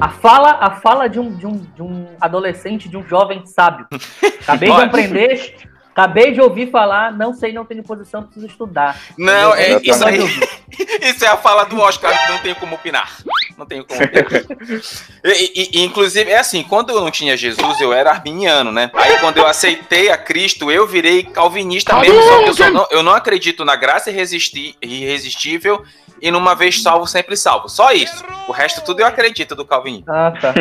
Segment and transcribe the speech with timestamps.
[0.00, 3.86] A, fala, a fala de um, de, um, de um adolescente, de um jovem sábio.
[4.42, 5.56] Acabei de aprender,
[5.90, 8.98] acabei de ouvir falar, não sei, não tenho posição, preciso estudar.
[9.18, 10.18] Não, é, isso aí.
[11.02, 13.18] isso é a fala do Oscar, não tenho como opinar.
[13.56, 14.24] Não tenho como opinar.
[15.24, 18.90] e, e, inclusive, é assim, quando eu não tinha Jesus, eu era arminiano, né?
[18.94, 23.02] Aí quando eu aceitei a Cristo, eu virei calvinista mesmo, só que eu, não, eu
[23.02, 25.84] não acredito na graça irresistível
[26.20, 27.68] e numa vez salvo, sempre salvo.
[27.68, 28.24] Só isso.
[28.46, 30.02] O resto tudo eu acredito do Calvin.
[30.06, 30.54] Ah, tá.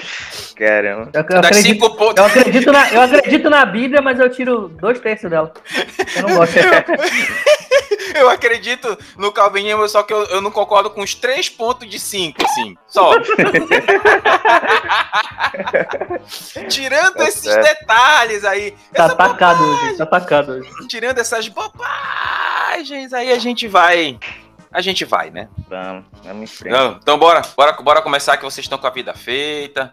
[0.56, 1.10] Caramba.
[1.12, 1.84] Eu, eu, acredito,
[2.16, 5.52] eu, acredito na, eu acredito na Bíblia, mas eu tiro dois terços dela.
[6.16, 6.56] Eu não gosto.
[8.14, 11.98] eu acredito no calvinismo, só que eu, eu não concordo com os três pontos de
[11.98, 12.76] cinco, assim.
[12.86, 13.12] Só.
[16.68, 17.64] Tirando tá esses certo.
[17.64, 18.74] detalhes aí.
[18.92, 20.68] Tá atacado hoje, tá atacado hoje.
[20.88, 24.18] Tirando essas bobagens, aí a gente vai
[24.72, 25.48] a gente vai, né?
[25.68, 26.72] Vamos, vamos em frente.
[26.72, 29.92] Não, então bora, bora, bora começar que vocês estão com a vida feita.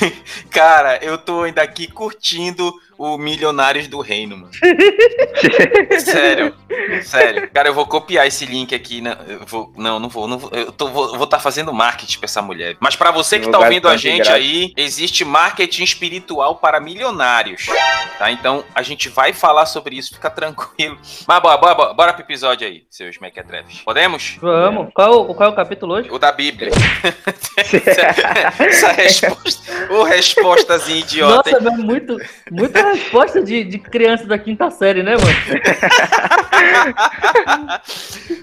[0.50, 4.50] Cara, eu tô ainda aqui curtindo o Milionários do Reino, mano.
[6.00, 6.54] sério,
[7.02, 7.48] sério.
[7.54, 9.00] Cara, eu vou copiar esse link aqui.
[9.00, 9.16] Né?
[9.46, 10.26] Vou, não, não vou.
[10.26, 12.76] Não vou eu tô, vou estar tá fazendo marketing pra essa mulher.
[12.80, 17.66] Mas para você que tá ouvindo a gente aí, existe marketing espiritual para milionários.
[18.18, 18.32] Tá?
[18.32, 20.98] Então a gente vai falar sobre isso, fica tranquilo.
[21.26, 23.80] Mas bora, bora, bora, bora pro episódio aí, seus mequetrefes.
[23.82, 24.38] Podemos?
[24.40, 24.88] Vamos.
[24.92, 26.10] Qual, qual é o capítulo hoje?
[26.10, 26.70] O da Bíblia.
[27.56, 28.02] essa,
[28.64, 29.92] essa resposta.
[29.92, 31.52] Ô, respostazinha idiota.
[31.52, 32.16] Nossa, mas muito,
[32.50, 35.28] muito resposta de, de criança da quinta série, né, mano?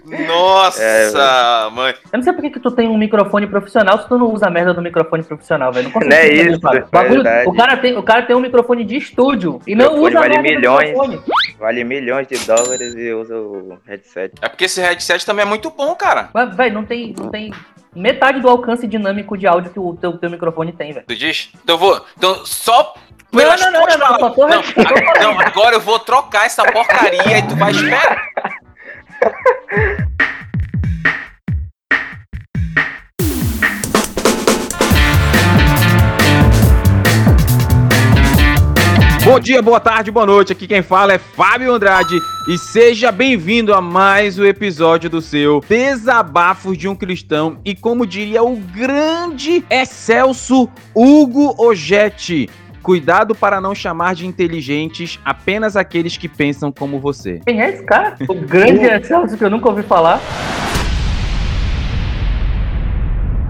[0.27, 1.93] Nossa, é, mãe.
[2.11, 4.49] Eu não sei por que, tu tem um microfone profissional se tu não usa a
[4.49, 5.85] merda do microfone profissional, velho.
[5.85, 6.59] Não consigo não é isso,
[6.91, 10.37] Bagulho, o, cara tem, o cara tem um microfone de estúdio e não usa vale
[10.37, 11.21] a merda milhões, do microfone.
[11.59, 14.33] Vale milhões de dólares e usa o headset.
[14.41, 16.30] É porque esse headset também é muito bom, cara.
[16.33, 17.52] Mas, velho, não tem, não tem
[17.95, 21.05] metade do alcance dinâmico de áudio que o teu, teu microfone tem, velho.
[21.07, 21.49] Tu diz?
[21.63, 22.05] Então eu vou.
[22.17, 22.93] Então, só
[23.44, 27.42] não, não, não, não, não, porra não, não, agora eu vou trocar essa porcaria e
[27.42, 28.30] tu vai esperar.
[39.26, 40.52] Bom dia, boa tarde, boa noite.
[40.52, 45.61] Aqui quem fala é Fábio Andrade e seja bem-vindo a mais um episódio do seu
[45.67, 52.48] Desabafos de um Cristão e como diria o grande Excelso Hugo Ogetti,
[52.85, 57.41] Cuidado para não chamar de inteligentes apenas aqueles que pensam como você.
[57.43, 58.15] Quem é esse cara?
[58.29, 60.21] O grande excelso que eu nunca ouvi falar.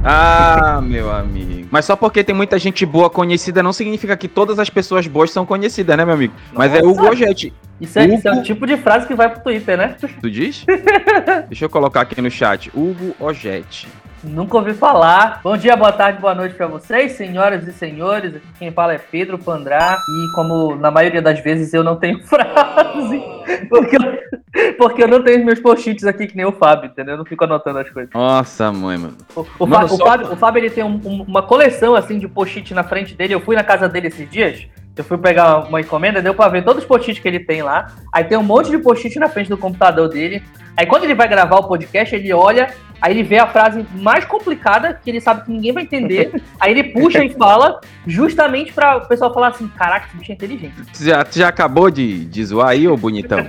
[0.06, 1.68] Ah, meu amigo.
[1.70, 5.32] Mas só porque tem muita gente boa conhecida não significa que todas as pessoas boas
[5.32, 6.34] são conhecidas, né, meu amigo?
[6.54, 7.02] Mas é Nossa.
[7.02, 7.54] é o Gojete.
[7.82, 8.14] Isso é, Hugo...
[8.14, 9.98] isso é o tipo de frase que vai pro Twitter, né?
[10.22, 10.64] Tu diz?
[11.50, 12.72] Deixa eu colocar aqui no chat.
[12.74, 13.86] Hugo Ojete.
[14.28, 15.40] Nunca ouvi falar.
[15.44, 18.36] Bom dia, boa tarde, boa noite para vocês, senhoras e senhores.
[18.36, 19.98] Aqui quem fala é Pedro Pandrá.
[19.98, 23.24] E como na maioria das vezes eu não tenho frase,
[23.70, 27.14] porque eu, porque eu não tenho meus post-its aqui que nem o Fábio, entendeu?
[27.14, 28.12] Eu não fico anotando as coisas.
[28.14, 29.16] Nossa, mãe, mano.
[29.36, 29.96] O, o, mano, Fábio, só...
[29.96, 33.14] o Fábio, o Fábio ele tem um, um, uma coleção assim de post-it na frente
[33.14, 33.36] dele.
[33.36, 34.68] Eu fui na casa dele esses dias.
[34.98, 37.92] Eu fui pegar uma encomenda, deu pra ver todos os post-its que ele tem lá.
[38.12, 40.42] Aí tem um monte de post-it na frente do computador dele.
[40.78, 44.26] Aí quando ele vai gravar o podcast, ele olha Aí ele vê a frase mais
[44.26, 46.42] complicada, que ele sabe que ninguém vai entender.
[46.60, 50.36] aí ele puxa e fala, justamente para o pessoal falar assim: caraca, esse bicho é
[50.36, 50.74] inteligente.
[50.92, 53.40] Você já, já acabou de, de zoar aí, ô bonitão?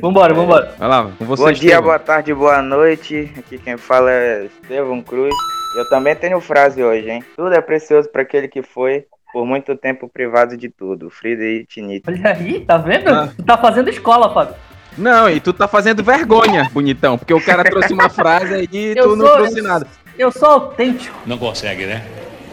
[0.00, 0.74] vambora, vambora.
[0.78, 1.42] Vai lá, com você.
[1.42, 3.32] Bom dia, boa tarde, boa noite.
[3.38, 5.34] Aqui quem fala é Estevão Cruz.
[5.76, 7.24] Eu também tenho frase hoje, hein?
[7.36, 11.08] Tudo é precioso para aquele que foi por muito tempo privado de tudo.
[11.10, 12.10] Friedrich Nietzsche.
[12.10, 13.08] Olha aí, tá vendo?
[13.08, 13.28] Ah.
[13.36, 14.54] Tu tá fazendo escola, Fábio.
[14.96, 18.94] Não, e tu tá fazendo vergonha, bonitão, porque o cara trouxe uma frase aí e
[19.00, 19.86] tu não trouxe nada.
[20.18, 21.16] Eu sou autêntico.
[21.26, 22.04] Não consegue, né?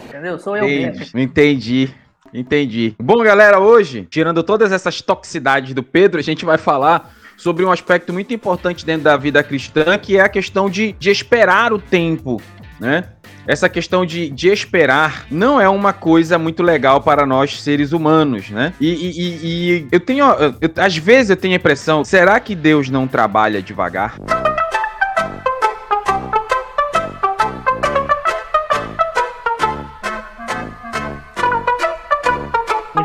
[0.08, 0.38] Entendeu?
[0.38, 1.18] Sou eu mesmo.
[1.18, 1.94] Entendi.
[2.32, 2.94] Entendi.
[2.98, 7.70] Bom, galera, hoje, tirando todas essas toxicidades do Pedro, a gente vai falar sobre um
[7.70, 11.78] aspecto muito importante dentro da vida cristã, que é a questão de, de esperar o
[11.78, 12.42] tempo,
[12.80, 13.04] né?
[13.48, 18.50] Essa questão de, de esperar não é uma coisa muito legal para nós seres humanos,
[18.50, 18.74] né?
[18.78, 20.26] E, e, e eu tenho,
[20.60, 24.16] eu, às vezes eu tenho a impressão, será que Deus não trabalha devagar?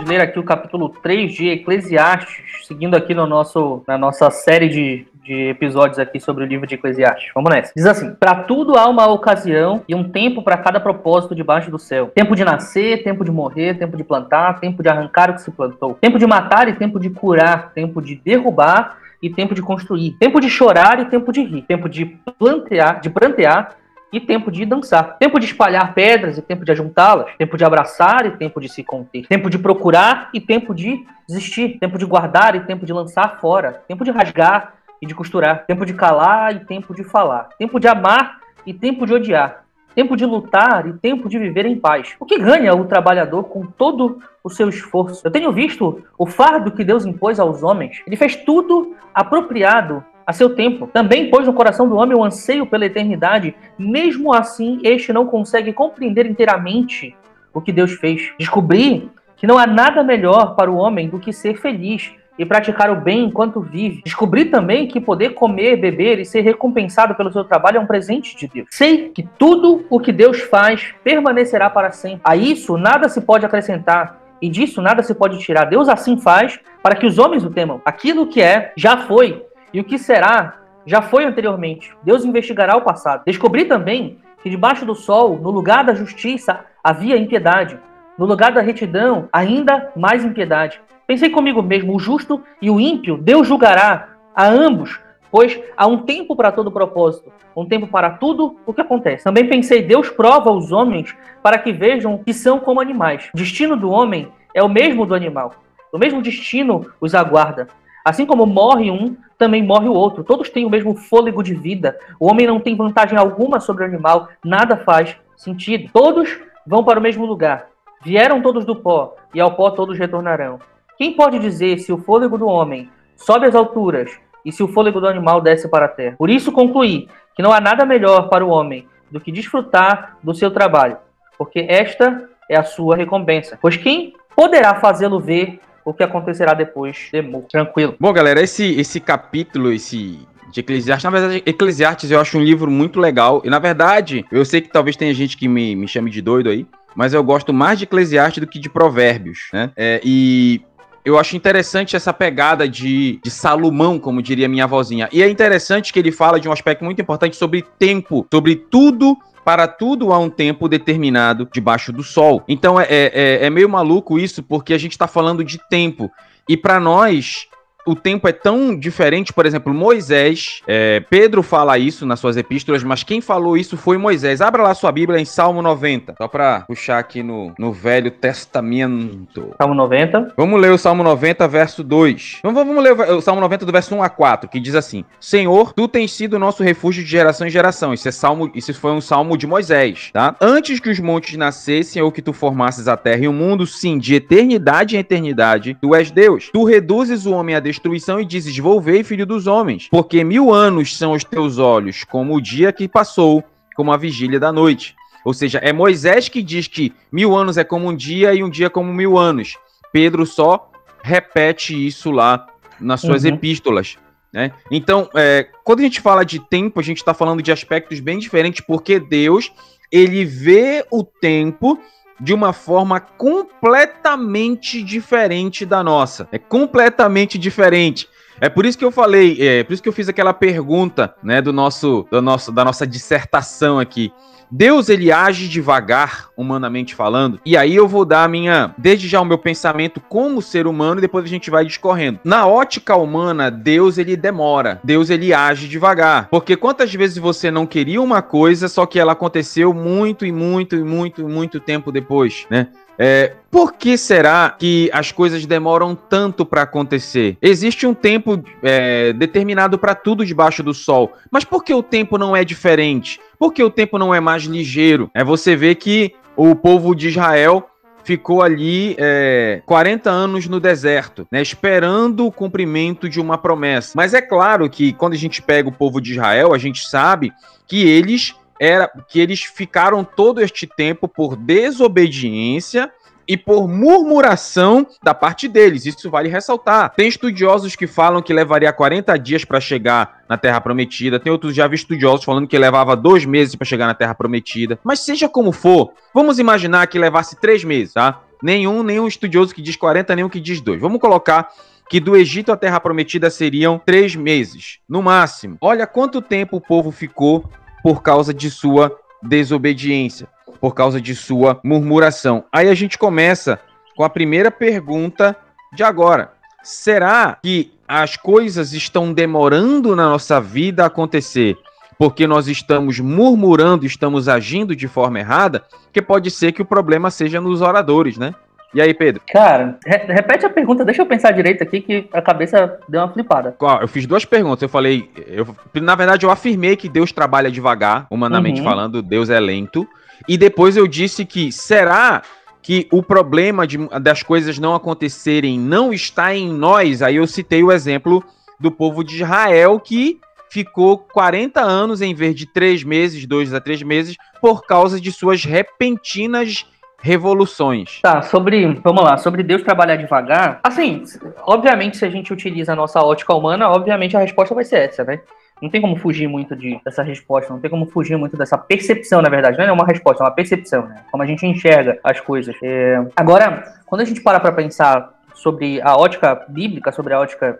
[0.05, 5.07] Ler aqui o capítulo 3 de Eclesiastes, seguindo aqui no nosso, na nossa série de
[5.23, 7.31] de episódios aqui sobre o livro de Eclesiastes.
[7.33, 7.71] Vamos nessa.
[7.75, 11.79] Diz assim: Para tudo há uma ocasião e um tempo para cada propósito debaixo do
[11.79, 12.11] céu.
[12.13, 15.51] Tempo de nascer, tempo de morrer, tempo de plantar, tempo de arrancar o que se
[15.51, 15.97] plantou.
[16.01, 20.11] Tempo de matar e tempo de curar, tempo de derrubar e tempo de construir.
[20.19, 21.61] Tempo de chorar e tempo de rir.
[21.61, 22.05] Tempo de
[22.37, 23.77] plantear, de plantear
[24.11, 25.17] e tempo de dançar.
[25.17, 27.31] Tempo de espalhar pedras e tempo de ajuntá-las.
[27.37, 29.25] Tempo de abraçar e tempo de se conter.
[29.27, 31.79] Tempo de procurar e tempo de desistir.
[31.79, 33.81] Tempo de guardar e tempo de lançar fora.
[33.87, 35.65] Tempo de rasgar e de costurar.
[35.67, 37.50] Tempo de calar e tempo de falar.
[37.59, 39.65] Tempo de amar e tempo de odiar.
[39.94, 42.15] Tempo de lutar e tempo de viver em paz.
[42.19, 45.21] O que ganha o trabalhador com todo o seu esforço?
[45.23, 48.01] Eu tenho visto o fardo que Deus impôs aos homens.
[48.07, 50.88] Ele fez tudo apropriado a seu tempo.
[50.88, 55.73] Também pôs no coração do homem o anseio pela eternidade, mesmo assim este não consegue
[55.73, 57.13] compreender inteiramente
[57.53, 58.33] o que Deus fez.
[58.39, 62.89] Descobri que não há nada melhor para o homem do que ser feliz e praticar
[62.89, 64.01] o bem enquanto vive.
[64.03, 68.35] Descobri também que poder comer, beber e ser recompensado pelo seu trabalho é um presente
[68.35, 68.68] de Deus.
[68.71, 72.21] Sei que tudo o que Deus faz permanecerá para sempre.
[72.24, 75.65] A isso nada se pode acrescentar e disso nada se pode tirar.
[75.65, 77.81] Deus assim faz para que os homens o temam.
[77.85, 79.41] Aquilo que é, já foi,
[79.74, 81.95] e o que será já foi anteriormente.
[82.03, 83.24] Deus investigará o passado.
[83.25, 87.79] Descobri também que debaixo do sol, no lugar da justiça, havia impiedade.
[88.18, 90.81] No lugar da retidão, ainda mais impiedade.
[91.05, 95.97] Pensei comigo mesmo, o justo e o ímpio, Deus julgará a ambos, pois há um
[95.97, 99.23] tempo para todo propósito, um tempo para tudo o que acontece.
[99.23, 103.29] Também pensei, Deus prova os homens para que vejam que são como animais.
[103.33, 105.53] O destino do homem é o mesmo do animal.
[105.91, 107.67] O mesmo destino os aguarda.
[108.05, 110.23] Assim como morre um, também morre o outro.
[110.23, 111.97] Todos têm o mesmo fôlego de vida.
[112.19, 115.89] O homem não tem vantagem alguma sobre o animal, nada faz sentido.
[115.94, 117.67] Todos vão para o mesmo lugar.
[118.01, 120.59] Vieram todos do pó, e ao pó todos retornarão.
[120.97, 124.11] Quem pode dizer se o fôlego do homem sobe às alturas
[124.45, 126.15] e se o fôlego do animal desce para a terra?
[126.17, 130.33] Por isso concluí que não há nada melhor para o homem do que desfrutar do
[130.33, 130.97] seu trabalho,
[131.37, 133.57] porque esta é a sua recompensa.
[133.61, 137.49] Pois quem poderá fazê-lo ver o que acontecerá depois de morto.
[137.49, 137.95] Tranquilo.
[137.99, 140.19] Bom, galera, esse, esse capítulo, esse
[140.53, 141.03] de Eclesiastes.
[141.03, 143.41] Na verdade, Eclesiastes eu acho um livro muito legal.
[143.43, 146.49] E na verdade, eu sei que talvez tenha gente que me, me chame de doido
[146.49, 149.71] aí, mas eu gosto mais de Eclesiastes do que de Provérbios, né?
[149.75, 150.61] É, e
[151.05, 155.09] eu acho interessante essa pegada de, de Salomão, como diria minha avózinha.
[155.11, 159.17] E é interessante que ele fala de um aspecto muito importante sobre tempo, sobre tudo
[159.44, 162.44] para tudo há um tempo determinado debaixo do sol.
[162.47, 166.09] Então é, é, é meio maluco isso, porque a gente está falando de tempo.
[166.47, 167.47] E para nós,
[167.85, 172.83] o tempo é tão diferente, por exemplo, Moisés, é, Pedro fala isso nas suas epístolas,
[172.83, 174.41] mas quem falou isso foi Moisés.
[174.41, 179.53] Abra lá sua Bíblia em Salmo 90, só para puxar aqui no, no Velho Testamento.
[179.57, 180.33] Salmo 90.
[180.38, 182.39] Vamos ler o Salmo 90, verso 2.
[182.44, 185.74] Vamos, vamos ler o Salmo 90 do verso 1 a 4, que diz assim: Senhor,
[185.74, 187.94] tu tens sido nosso refúgio de geração em geração.
[187.94, 190.36] Isso é salmo, isso foi um salmo de Moisés, tá?
[190.39, 193.97] Antes que os montes nascessem ou que tu formasses a terra e o mundo, sim,
[193.97, 196.50] de eternidade em eternidade, tu és Deus.
[196.51, 200.97] Tu reduzes o homem a destruição e dizes: Volvei, filho dos homens, porque mil anos
[200.97, 203.43] são os teus olhos, como o dia que passou,
[203.75, 204.95] como a vigília da noite.
[205.25, 208.49] Ou seja, é Moisés que diz que mil anos é como um dia e um
[208.49, 209.57] dia como mil anos.
[209.91, 210.69] Pedro só
[211.01, 212.47] repete isso lá
[212.79, 213.35] nas suas uhum.
[213.35, 213.97] epístolas.
[214.31, 214.51] Né?
[214.71, 218.17] Então, é, quando a gente fala de tempo, a gente está falando de aspectos bem
[218.17, 219.51] diferentes, porque Deus
[219.91, 221.79] ele vê o tempo
[222.19, 226.27] de uma forma completamente diferente da nossa.
[226.31, 228.07] É completamente diferente.
[228.43, 231.41] É por isso que eu falei, é por isso que eu fiz aquela pergunta, né,
[231.41, 234.11] do nosso, do nosso da nossa dissertação aqui.
[234.51, 239.21] Deus ele age devagar, humanamente falando, e aí eu vou dar a minha, desde já
[239.21, 242.19] o meu pensamento como ser humano e depois a gente vai discorrendo.
[242.23, 247.65] Na ótica humana, Deus ele demora, Deus ele age devagar, porque quantas vezes você não
[247.65, 251.93] queria uma coisa, só que ela aconteceu muito e muito e muito e muito tempo
[251.93, 252.67] depois, né?
[252.97, 257.38] É, por que será que as coisas demoram tanto para acontecer?
[257.41, 262.17] Existe um tempo é, determinado para tudo debaixo do sol, mas por que o tempo
[262.17, 263.19] não é diferente?
[263.39, 265.09] Por que o tempo não é mais ligeiro?
[265.13, 267.67] É você vê que o povo de Israel
[268.03, 273.93] ficou ali é, 40 anos no deserto, né, esperando o cumprimento de uma promessa.
[273.95, 277.31] Mas é claro que quando a gente pega o povo de Israel, a gente sabe
[277.65, 282.89] que eles era que eles ficaram todo este tempo por desobediência
[283.27, 285.86] e por murmuração da parte deles.
[285.86, 286.93] Isso vale ressaltar.
[286.96, 291.20] Tem estudiosos que falam que levaria 40 dias para chegar na Terra Prometida.
[291.20, 294.79] Tem outros já vi estudiosos falando que levava dois meses para chegar na Terra Prometida.
[294.82, 298.22] Mas seja como for, vamos imaginar que levasse três meses, tá?
[298.41, 300.79] Nenhum, nenhum estudioso que diz 40, nenhum que diz dois.
[300.79, 301.50] Vamos colocar
[301.89, 305.58] que do Egito à Terra Prometida seriam três meses, no máximo.
[305.60, 307.43] Olha quanto tempo o povo ficou
[307.83, 310.27] por causa de sua desobediência
[310.63, 312.45] por causa de sua murmuração.
[312.49, 313.59] Aí a gente começa
[313.97, 315.35] com a primeira pergunta
[315.73, 316.31] de agora.
[316.63, 321.57] Será que as coisas estão demorando na nossa vida a acontecer
[321.97, 327.11] porque nós estamos murmurando, estamos agindo de forma errada, que pode ser que o problema
[327.11, 328.33] seja nos oradores, né?
[328.74, 329.22] E aí, Pedro?
[329.32, 333.12] Cara, re repete a pergunta, deixa eu pensar direito aqui que a cabeça deu uma
[333.12, 333.56] flipada.
[333.80, 334.63] Eu fiz duas perguntas.
[334.63, 338.65] Eu falei, eu, na verdade, eu afirmei que Deus trabalha devagar, humanamente uhum.
[338.65, 339.88] falando, Deus é lento.
[340.27, 342.24] E depois eu disse que será
[342.62, 347.01] que o problema de, das coisas não acontecerem não está em nós?
[347.01, 348.24] Aí eu citei o exemplo
[348.60, 353.60] do povo de Israel que ficou 40 anos em vez de três meses, dois a
[353.60, 356.65] três meses, por causa de suas repentinas
[357.03, 358.00] revoluções.
[358.01, 360.62] Tá, sobre, vamos lá, sobre Deus trabalhar devagar.
[360.63, 361.03] Assim,
[361.41, 365.03] obviamente, se a gente utiliza a nossa ótica humana, obviamente a resposta vai ser essa,
[365.03, 365.19] né?
[365.62, 369.22] Não tem como fugir muito de, dessa resposta, não tem como fugir muito dessa percepção,
[369.22, 369.57] na verdade.
[369.57, 371.03] Não é uma resposta, é uma percepção, né?
[371.12, 372.55] Como a gente enxerga as coisas.
[372.63, 373.05] É...
[373.17, 377.60] Agora, quando a gente para para pensar sobre a ótica bíblica, sobre a ótica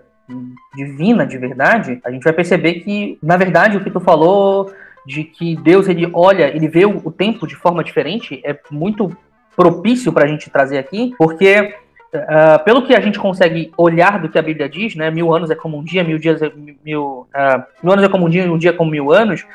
[0.74, 4.72] divina de verdade, a gente vai perceber que, na verdade, o que tu falou
[5.06, 9.16] de que Deus ele olha, ele vê o tempo de forma diferente, é muito
[9.56, 11.76] propício para a gente trazer aqui, porque
[12.14, 15.50] uh, pelo que a gente consegue olhar do que a Bíblia diz, né, mil anos
[15.50, 16.52] é como um dia, mil dias é
[16.84, 19.46] mil, uh, mil anos é como um dia, um dia é como mil anos.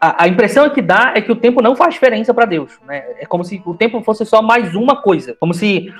[0.00, 2.78] A, impressão que dá é que o tempo não faz diferença para Deus.
[2.86, 3.04] Né?
[3.20, 5.36] É como se o tempo fosse só mais uma coisa.
[5.38, 5.92] Como se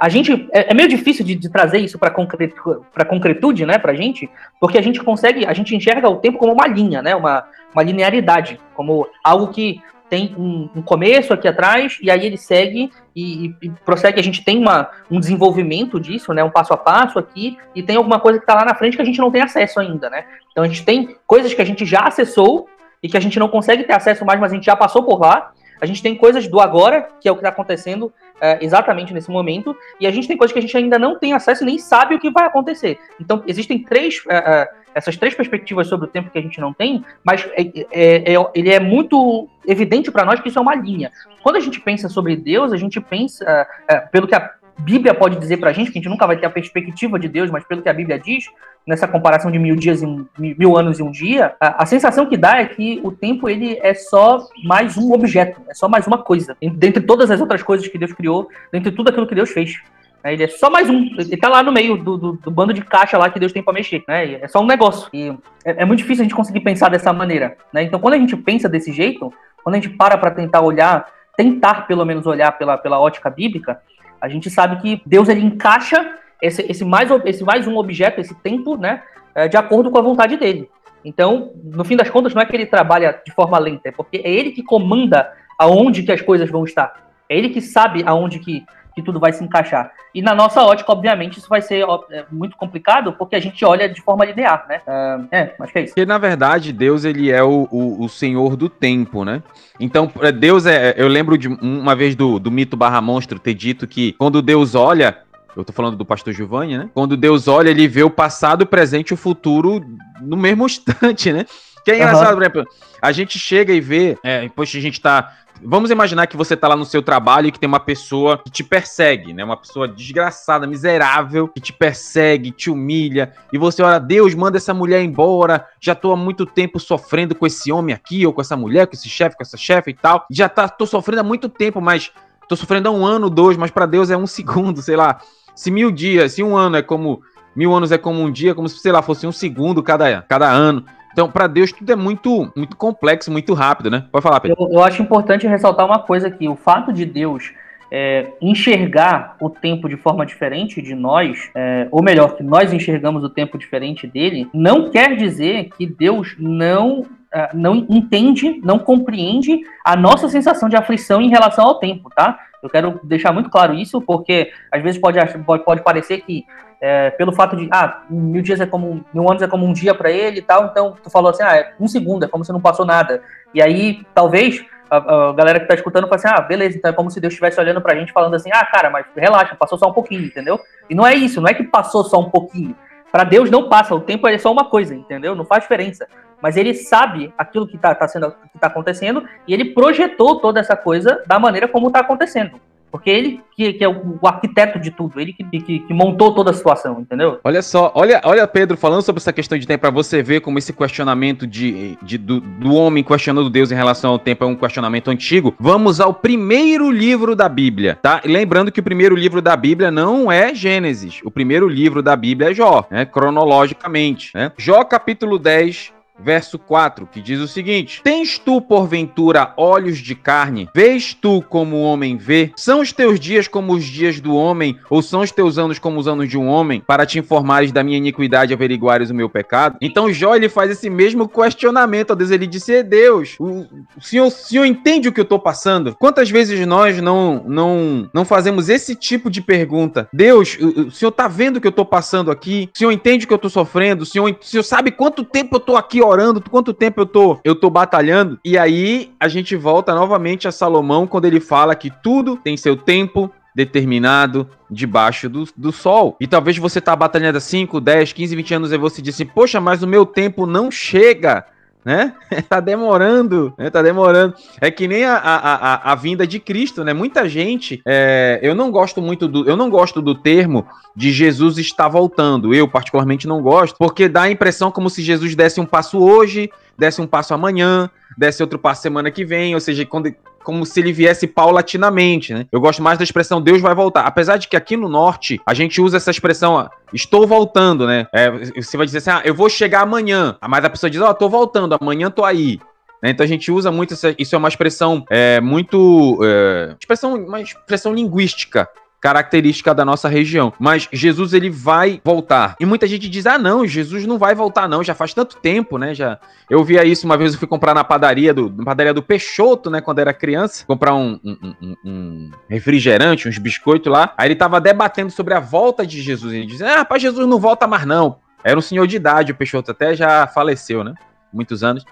[0.00, 0.48] a gente.
[0.50, 4.82] É, é, meio difícil de, trazer isso para concretu, concretude, né, pra gente, porque a
[4.82, 5.44] gente consegue.
[5.44, 7.14] A gente enxerga o tempo como uma linha, né?
[7.14, 9.78] Uma, uma linearidade, como algo que
[10.08, 14.18] tem um, um, começo aqui atrás, e aí ele segue e, e, e, prossegue.
[14.18, 16.42] A gente tem uma, um desenvolvimento disso, né?
[16.42, 19.02] Um passo a passo aqui, e tem alguma coisa que está lá na frente que
[19.02, 20.24] a gente não tem acesso ainda, né?
[20.50, 22.68] Então a gente tem coisas que a gente já acessou
[23.02, 25.20] e que a gente não consegue ter acesso mais, mas a gente já passou por
[25.20, 25.52] lá.
[25.80, 29.30] A gente tem coisas do agora, que é o que está acontecendo é, exatamente nesse
[29.30, 31.78] momento, e a gente tem coisas que a gente ainda não tem acesso e nem
[31.78, 32.98] sabe o que vai acontecer.
[33.20, 36.72] Então, existem três é, é essas três perspectivas sobre o tempo que a gente não
[36.72, 40.74] tem, mas é, é, é ele é muito evidente para nós que isso é uma
[40.74, 41.12] linha.
[41.42, 43.44] Quando a gente pensa sobre Deus, a gente pensa,
[43.88, 46.26] é, é pelo que a Bíblia pode dizer para a gente, que a gente nunca
[46.26, 48.46] vai ter a perspectiva de Deus, mas pelo que a Bíblia diz,
[48.86, 50.06] nessa comparação de mil dias e
[50.38, 53.78] mil anos e um dia, a, a, sensação que dá é que o tempo ele
[53.82, 57.86] é só mais um objeto, é só mais uma coisa, dentre todas as outras coisas
[57.86, 59.74] que Deus criou, dentre tudo aquilo que Deus fez.
[60.22, 60.32] Né?
[60.34, 61.04] Ele é só mais um.
[61.18, 63.62] Ele tá lá no meio do, do, do bando de caixa lá que Deus tem
[63.62, 64.02] para mexer.
[64.06, 64.34] Né?
[64.40, 65.08] É só um negócio.
[65.12, 65.28] E
[65.64, 67.56] é, é, muito difícil a gente conseguir pensar dessa maneira.
[67.72, 67.82] Né?
[67.82, 69.32] Então, quando a gente pensa desse jeito,
[69.62, 71.06] quando a gente para para tentar olhar,
[71.36, 73.80] tentar pelo menos olhar pela, pela ótica bíblica,
[74.20, 78.34] a gente sabe que Deus ele encaixa esse, esse, mais, esse mais um objeto, esse
[78.36, 79.02] tempo, né,
[79.34, 80.68] é, de acordo com a vontade dele.
[81.04, 84.18] Então, no fim das contas, não é que ele trabalha de forma lenta, é porque
[84.18, 87.08] é ele que comanda aonde que as coisas vão estar.
[87.28, 88.64] É ele que sabe aonde que
[88.98, 89.92] que tudo vai se encaixar.
[90.12, 93.88] E na nossa ótica, obviamente, isso vai ser é, muito complicado, porque a gente olha
[93.88, 94.80] de forma linear, né?
[94.86, 95.94] Uh, é, acho que é isso.
[95.94, 99.40] Porque, na verdade, Deus, ele é o, o, o, senhor do tempo, né?
[99.78, 100.94] Então, é, Deus é...
[100.96, 104.74] Eu lembro de uma vez do, do mito barra monstro ter dito que quando Deus
[104.74, 105.18] olha,
[105.56, 106.90] eu tô falando do pastor Giovanni, né?
[106.92, 109.80] Quando Deus olha, ele vê o passado, o presente e o futuro
[110.20, 111.44] no mesmo instante, né?
[111.84, 112.34] Que é engraçado, uhum.
[112.34, 112.66] por exemplo,
[113.00, 116.68] a gente chega e vê, é, depois a gente tá Vamos imaginar que você tá
[116.68, 119.44] lá no seu trabalho e que tem uma pessoa que te persegue, né?
[119.44, 124.72] Uma pessoa desgraçada, miserável, que te persegue, te humilha, e você olha, Deus, manda essa
[124.72, 128.56] mulher embora, já tô há muito tempo sofrendo com esse homem aqui, ou com essa
[128.56, 130.26] mulher, com esse chefe, com essa chefe e tal.
[130.30, 132.12] Já tá, tô sofrendo há muito tempo, mas
[132.48, 135.20] tô sofrendo há um ano, dois, mas para Deus é um segundo, sei lá.
[135.54, 137.20] Se mil dias, se um ano é como.
[137.56, 140.48] Mil anos é como um dia, como se, sei lá, fosse um segundo cada, cada
[140.48, 140.84] ano.
[141.12, 144.04] Então, para Deus, tudo é muito, muito complexo, muito rápido, né?
[144.12, 144.56] Pode falar, Pedro.
[144.60, 147.52] Eu, eu acho importante ressaltar uma coisa aqui: o fato de Deus
[147.90, 153.24] é, enxergar o tempo de forma diferente de nós, é, ou melhor, que nós enxergamos
[153.24, 159.60] o tempo diferente dele, não quer dizer que Deus não é, não entende, não compreende
[159.84, 162.38] a nossa sensação de aflição em relação ao tempo, tá?
[162.62, 166.44] Eu quero deixar muito claro isso, porque às vezes pode, pode, pode parecer que
[166.80, 169.94] é, pelo fato de, ah, mil dias é como, mil anos é como um dia
[169.94, 172.52] para ele e tal, então tu falou assim, ah, é um segundo, é como se
[172.52, 173.22] não passou nada.
[173.52, 176.94] E aí, talvez, a, a galera que tá escutando fala assim, ah, beleza, então é
[176.94, 179.88] como se Deus estivesse olhando pra gente falando assim, ah, cara, mas relaxa, passou só
[179.88, 180.60] um pouquinho, entendeu?
[180.88, 182.74] E não é isso, não é que passou só um pouquinho.
[183.10, 185.34] Para Deus não passa, o tempo é só uma coisa, entendeu?
[185.34, 186.06] Não faz diferença.
[186.40, 190.60] Mas ele sabe aquilo que está tá sendo, que tá acontecendo e ele projetou toda
[190.60, 192.60] essa coisa da maneira como está acontecendo.
[192.90, 196.50] Porque ele que, que, é o arquiteto de tudo, ele que, que, que, montou toda
[196.50, 197.38] a situação, entendeu?
[197.42, 200.58] Olha só, olha, olha Pedro, falando sobre essa questão de tempo, para você ver como
[200.58, 204.54] esse questionamento de, de do, do, homem questionando Deus em relação ao tempo é um
[204.54, 205.54] questionamento antigo.
[205.58, 208.20] Vamos ao primeiro livro da Bíblia, tá?
[208.24, 212.50] Lembrando que o primeiro livro da Bíblia não é Gênesis, o primeiro livro da Bíblia
[212.50, 213.04] é Jó, né?
[213.04, 214.52] Cronologicamente, né?
[214.56, 220.68] Jó capítulo 10, verso 4, que diz o seguinte: Tens tu, porventura, olhos de carne?
[220.74, 222.52] Vês tu como o homem vê?
[222.56, 225.98] São os teus dias como os dias do homem, ou são os teus anos como
[225.98, 229.28] os anos de um homem, para te informares da minha iniquidade e averiguares o meu
[229.28, 229.76] pecado?
[229.80, 232.30] Então Jó ele faz esse mesmo questionamento a Deus.
[232.30, 235.94] Ele disse: Deus, o, o, senhor, o senhor entende o que eu estou passando?
[235.98, 240.08] Quantas vezes nós não, não, não fazemos esse tipo de pergunta?
[240.12, 242.68] Deus, o, o senhor está vendo o que eu estou passando aqui?
[242.74, 244.02] O senhor entende o que eu estou sofrendo?
[244.02, 247.38] O senhor, o senhor sabe quanto tempo eu estou aqui orando, quanto tempo eu tô,
[247.44, 248.38] eu tô batalhando.
[248.44, 252.76] E aí a gente volta novamente a Salomão quando ele fala que tudo tem seu
[252.76, 256.16] tempo determinado debaixo do, do sol.
[256.20, 259.26] E talvez você tá batalhando há 5, 10, 15, 20 anos e você diz assim,
[259.26, 261.44] poxa, mas o meu tempo não chega
[261.88, 262.12] né?
[262.50, 263.70] tá demorando, né?
[263.70, 264.34] Tá demorando.
[264.60, 266.92] É que nem a, a, a, a vinda de Cristo, né?
[266.92, 271.56] Muita gente, é, eu não gosto muito do, eu não gosto do termo de Jesus
[271.56, 272.52] está voltando.
[272.52, 276.50] Eu particularmente não gosto, porque dá a impressão como se Jesus desse um passo hoje,
[276.76, 280.80] desse um passo amanhã, desse outro passo semana que vem, ou seja, quando, como se
[280.80, 282.46] ele viesse paulatinamente, né?
[282.50, 284.02] Eu gosto mais da expressão Deus vai voltar.
[284.02, 288.06] Apesar de que aqui no norte a gente usa essa expressão estou voltando, né?
[288.12, 290.36] É, você vai dizer assim, ah, eu vou chegar amanhã.
[290.48, 292.58] Mas a pessoa diz, ó, oh, tô voltando, amanhã tô aí.
[293.02, 293.10] Né?
[293.10, 297.40] Então a gente usa muito essa, isso é uma expressão é, muito é, expressão, uma
[297.40, 298.68] expressão linguística
[299.00, 300.52] característica da nossa região.
[300.58, 302.56] Mas Jesus ele vai voltar.
[302.60, 305.78] E muita gente diz: "Ah, não, Jesus não vai voltar não, já faz tanto tempo,
[305.78, 305.94] né?
[305.94, 306.18] Já
[306.50, 309.70] Eu via isso uma vez eu fui comprar na padaria do na padaria do Peixoto,
[309.70, 314.12] né, quando era criança, comprar um, um, um, um refrigerante, uns biscoitos lá.
[314.16, 316.32] Aí ele tava debatendo sobre a volta de Jesus.
[316.32, 318.18] Ele dizia: "Ah, rapaz, Jesus não volta mais não".
[318.42, 320.94] Era um senhor de idade, o Peixoto até já faleceu, né?
[321.32, 321.84] Muitos anos.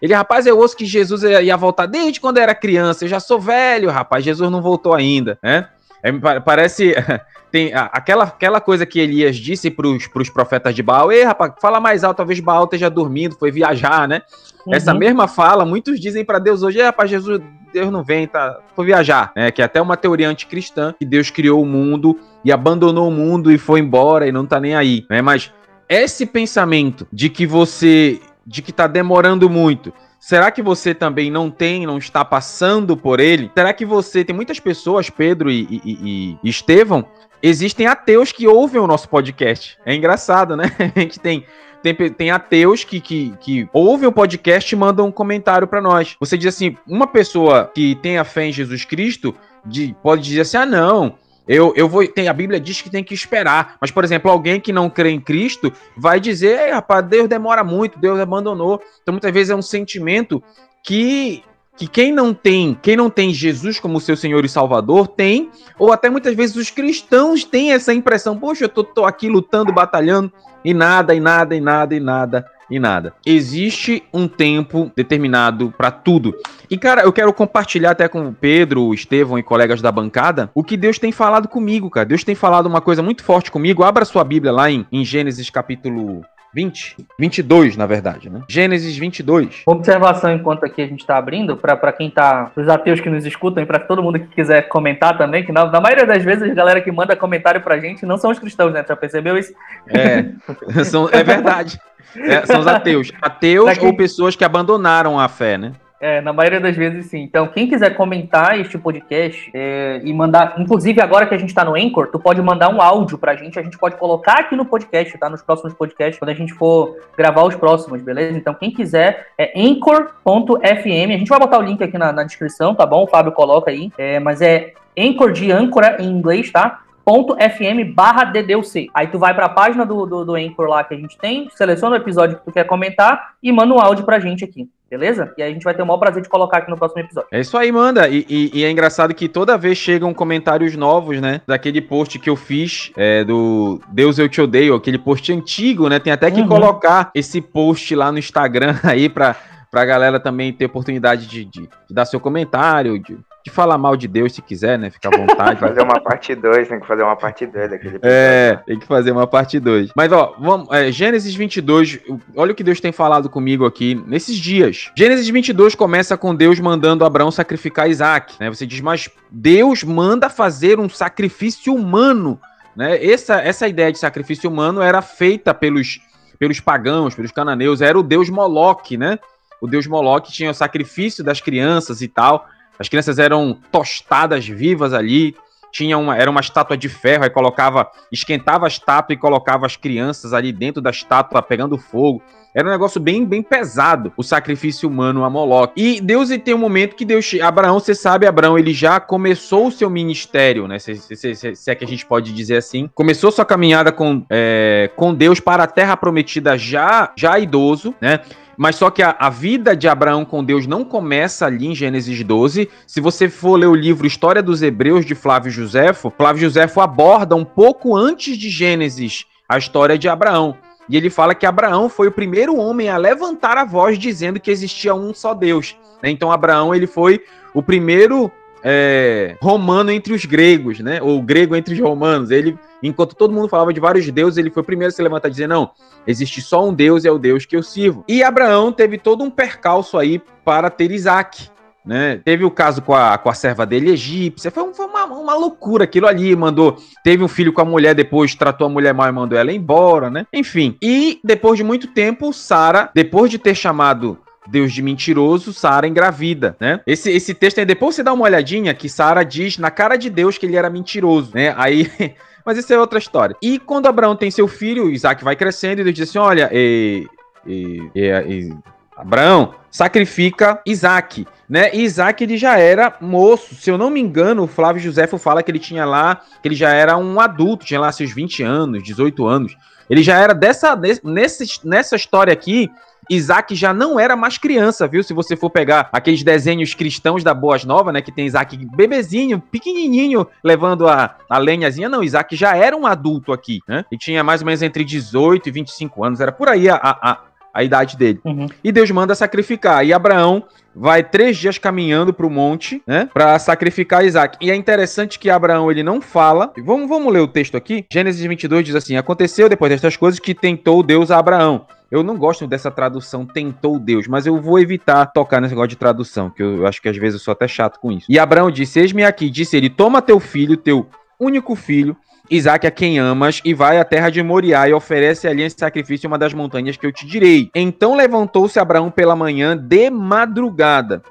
[0.00, 3.04] Ele, rapaz, eu ouço que Jesus ia voltar desde quando era criança.
[3.04, 4.24] Eu já sou velho, rapaz.
[4.24, 5.68] Jesus não voltou ainda, né?
[6.02, 6.94] É, parece.
[7.50, 11.80] Tem aquela, aquela coisa que Elias disse para os profetas de Baal: Ei, rapaz, fala
[11.80, 14.22] mais alto, talvez Baal esteja dormindo, foi viajar, né?
[14.66, 14.74] Uhum.
[14.74, 17.40] Essa mesma fala, muitos dizem para Deus hoje: rapaz, Jesus,
[17.72, 19.50] Deus não vem, tá, foi viajar, né?
[19.50, 23.50] Que é até uma teoria anticristã que Deus criou o mundo e abandonou o mundo
[23.52, 25.22] e foi embora e não tá nem aí, né?
[25.22, 25.52] Mas
[25.88, 31.50] esse pensamento de que você, de que tá demorando muito, Será que você também não
[31.50, 33.50] tem, não está passando por ele?
[33.56, 37.06] Será que você tem muitas pessoas, Pedro e, e, e Estevão,
[37.42, 39.78] existem ateus que ouvem o nosso podcast.
[39.84, 40.64] É engraçado, né?
[40.94, 41.44] A gente tem
[41.82, 46.16] tem, tem ateus que, que, que ouvem o podcast e mandam um comentário para nós.
[46.18, 50.40] Você diz assim: uma pessoa que tem a fé em Jesus Cristo de, pode dizer
[50.40, 51.14] assim: ah, não,
[51.46, 52.06] eu, eu vou.
[52.06, 53.76] Tem, a Bíblia diz que tem que esperar.
[53.80, 57.98] Mas, por exemplo, alguém que não crê em Cristo vai dizer, rapaz, Deus demora muito,
[57.98, 58.80] Deus abandonou.
[59.02, 60.42] Então, muitas vezes é um sentimento
[60.82, 61.42] que
[61.78, 65.92] que quem não tem, quem não tem Jesus como seu Senhor e Salvador tem, ou
[65.92, 70.32] até muitas vezes os cristãos têm essa impressão, poxa, eu tô, tô aqui lutando, batalhando
[70.64, 73.14] e nada, e nada, e nada, e nada e nada.
[73.24, 76.34] Existe um tempo determinado para tudo.
[76.70, 80.50] E cara, eu quero compartilhar até com o Pedro, o Estevão e colegas da bancada
[80.54, 82.06] o que Deus tem falado comigo, cara.
[82.06, 83.82] Deus tem falado uma coisa muito forte comigo.
[83.82, 86.22] Abra sua Bíblia lá em, em Gênesis capítulo
[86.54, 86.96] 20?
[87.18, 88.40] 22, na verdade, né?
[88.48, 89.62] Gênesis 22.
[89.66, 92.50] Observação enquanto aqui a gente está abrindo, para quem tá.
[92.56, 95.66] Os ateus que nos escutam e para todo mundo que quiser comentar também, que na,
[95.66, 98.72] na, maioria das vezes a galera que manda comentário pra gente não são os cristãos,
[98.72, 98.82] né?
[98.88, 99.52] Já percebeu isso?
[99.86, 100.32] É,
[100.84, 101.78] são, é verdade.
[102.18, 103.12] É, são os ateus.
[103.20, 105.72] Ateus ou pessoas que abandonaram a fé, né?
[105.98, 107.22] É, na maioria das vezes sim.
[107.22, 111.64] Então, quem quiser comentar este podcast é, e mandar, inclusive agora que a gente tá
[111.64, 114.66] no Anchor, tu pode mandar um áudio pra gente, a gente pode colocar aqui no
[114.66, 115.30] podcast, tá?
[115.30, 118.36] Nos próximos podcasts, quando a gente for gravar os próximos, beleza?
[118.36, 122.74] Então, quem quiser é anchor.fm, a gente vai botar o link aqui na, na descrição,
[122.74, 123.04] tá bom?
[123.04, 126.80] O Fábio coloca aí, é, mas é Anchor de âncora em inglês, tá?
[127.06, 128.90] .fm barra DDUC.
[128.92, 131.48] Aí tu vai para a página do, do, do Anchor lá que a gente tem,
[131.54, 134.68] seleciona o episódio que tu quer comentar e manda um áudio pra gente aqui.
[134.88, 135.34] Beleza?
[135.36, 137.28] E aí a gente vai ter o maior prazer de colocar aqui no próximo episódio.
[137.32, 138.08] É isso aí, manda.
[138.08, 141.40] E, e, e é engraçado que toda vez chegam comentários novos, né?
[141.44, 145.98] Daquele post que eu fiz é, do Deus Eu Te Odeio, aquele post antigo, né?
[145.98, 146.46] Tem até que uhum.
[146.46, 149.34] colocar esse post lá no Instagram aí pra,
[149.76, 153.96] pra galera também ter oportunidade de, de, de dar seu comentário, de de falar mal
[153.96, 154.90] de Deus se quiser, né?
[154.90, 155.60] Fica à vontade.
[155.60, 158.00] fazer uma parte 2, tem que fazer uma parte 2 daquele episódio.
[158.02, 159.90] É, tem que fazer uma parte 2.
[159.94, 162.00] Mas, ó, vamos, é, Gênesis 22,
[162.34, 164.90] olha o que Deus tem falado comigo aqui nesses dias.
[164.96, 168.50] Gênesis 22 começa com Deus mandando Abraão sacrificar Isaac, né?
[168.50, 172.40] Você diz, mas Deus manda fazer um sacrifício humano,
[172.74, 173.00] né?
[173.00, 176.00] Essa, essa ideia de sacrifício humano era feita pelos,
[176.36, 179.20] pelos pagãos, pelos cananeus, era o deus Moloque, né?
[179.60, 182.46] O deus Moloque tinha o sacrifício das crianças e tal.
[182.78, 185.34] As crianças eram tostadas vivas ali,
[185.76, 189.76] tinha uma, era uma estátua de ferro, aí colocava, esquentava a estátua e colocava as
[189.76, 192.22] crianças ali dentro da estátua pegando fogo.
[192.54, 195.74] Era um negócio bem, bem pesado, o sacrifício humano a Moloch.
[195.76, 197.30] E Deus tem um momento que Deus.
[197.42, 200.78] Abraão, você sabe, Abraão, ele já começou o seu ministério, né?
[200.78, 202.88] Se, se, se, se é que a gente pode dizer assim.
[202.94, 208.20] Começou sua caminhada com, é, com Deus para a terra prometida já, já idoso, né?
[208.56, 212.22] Mas só que a, a, vida de Abraão com Deus não começa ali em Gênesis
[212.22, 212.68] 12.
[212.86, 217.36] Se você for ler o livro História dos Hebreus de Flávio Josefo, Flávio Josefo aborda
[217.36, 220.56] um pouco antes de Gênesis a história de Abraão.
[220.88, 224.50] E ele fala que Abraão foi o primeiro homem a levantar a voz dizendo que
[224.50, 225.76] existia um só Deus.
[226.02, 226.10] Né?
[226.10, 227.20] Então Abraão ele foi
[227.52, 228.30] o primeiro
[228.68, 231.00] é, romano entre os gregos, né?
[231.00, 232.32] Ou grego entre os romanos.
[232.32, 235.28] Ele, enquanto todo mundo falava de vários deuses, ele foi o primeiro a se levantar
[235.28, 235.70] e dizer: não,
[236.04, 238.04] existe só um Deus, é o Deus que eu sirvo.
[238.08, 241.48] E Abraão teve todo um percalço aí para ter Isaac.
[241.84, 242.20] Né?
[242.24, 245.34] Teve o caso com a, com a serva dele egípcia, foi, um, foi uma, uma,
[245.36, 249.08] loucura aquilo ali, mandou, teve um filho com a mulher, depois tratou a mulher mal
[249.08, 250.26] e mandou ela embora, né?
[250.32, 255.86] Enfim, e depois de muito tempo, Sara, depois de ter chamado Deus de mentiroso, Sara
[255.86, 256.80] engravida, né?
[256.86, 260.08] Esse, esse texto aí, depois você dá uma olhadinha que Sara diz na cara de
[260.08, 261.54] Deus que ele era mentiroso, né?
[261.56, 261.90] Aí
[262.46, 263.34] Mas isso é outra história.
[263.42, 267.04] E quando Abraão tem seu filho, Isaac vai crescendo e Deus diz assim: olha, e,
[267.44, 268.56] e, e,
[268.96, 271.74] Abraão sacrifica Isaac, né?
[271.74, 275.42] E Isaac ele já era moço, se eu não me engano, o Flávio Josefo fala
[275.42, 278.84] que ele tinha lá, que ele já era um adulto, tinha lá seus 20 anos,
[278.84, 279.56] 18 anos.
[279.90, 282.70] Ele já era dessa nesse, nessa história aqui,
[283.10, 285.02] Isaac já não era mais criança, viu?
[285.02, 288.00] Se você for pegar aqueles desenhos cristãos da Boas Novas, né?
[288.00, 291.88] Que tem Isaac bebezinho, pequenininho, levando a, a lenhazinha.
[291.88, 293.84] Não, Isaac já era um adulto aqui, né?
[293.90, 296.20] E tinha mais ou menos entre 18 e 25 anos.
[296.20, 297.20] Era por aí a, a,
[297.56, 298.20] a idade dele.
[298.24, 298.46] Uhum.
[298.62, 299.84] E Deus manda sacrificar.
[299.84, 304.36] E Abraão vai três dias caminhando para o monte, né, para sacrificar Isaac.
[304.42, 306.52] E é interessante que Abraão ele não fala.
[306.62, 307.86] Vamos, vamos ler o texto aqui.
[307.90, 311.66] Gênesis 22 diz assim: Aconteceu depois destas coisas que tentou Deus a Abraão.
[311.90, 315.76] Eu não gosto dessa tradução tentou Deus, mas eu vou evitar tocar nesse negócio de
[315.76, 318.06] tradução, que eu acho que às vezes eu sou até chato com isso.
[318.08, 321.96] E Abraão disse: Eis-me aqui, disse ele: Toma teu filho, teu único filho,
[322.30, 326.08] Isaac a quem amas, e vai à terra de Moriá e oferece ali em sacrifício
[326.08, 327.50] uma das montanhas que eu te direi.
[327.54, 331.02] Então levantou-se Abraão pela manhã de madrugada.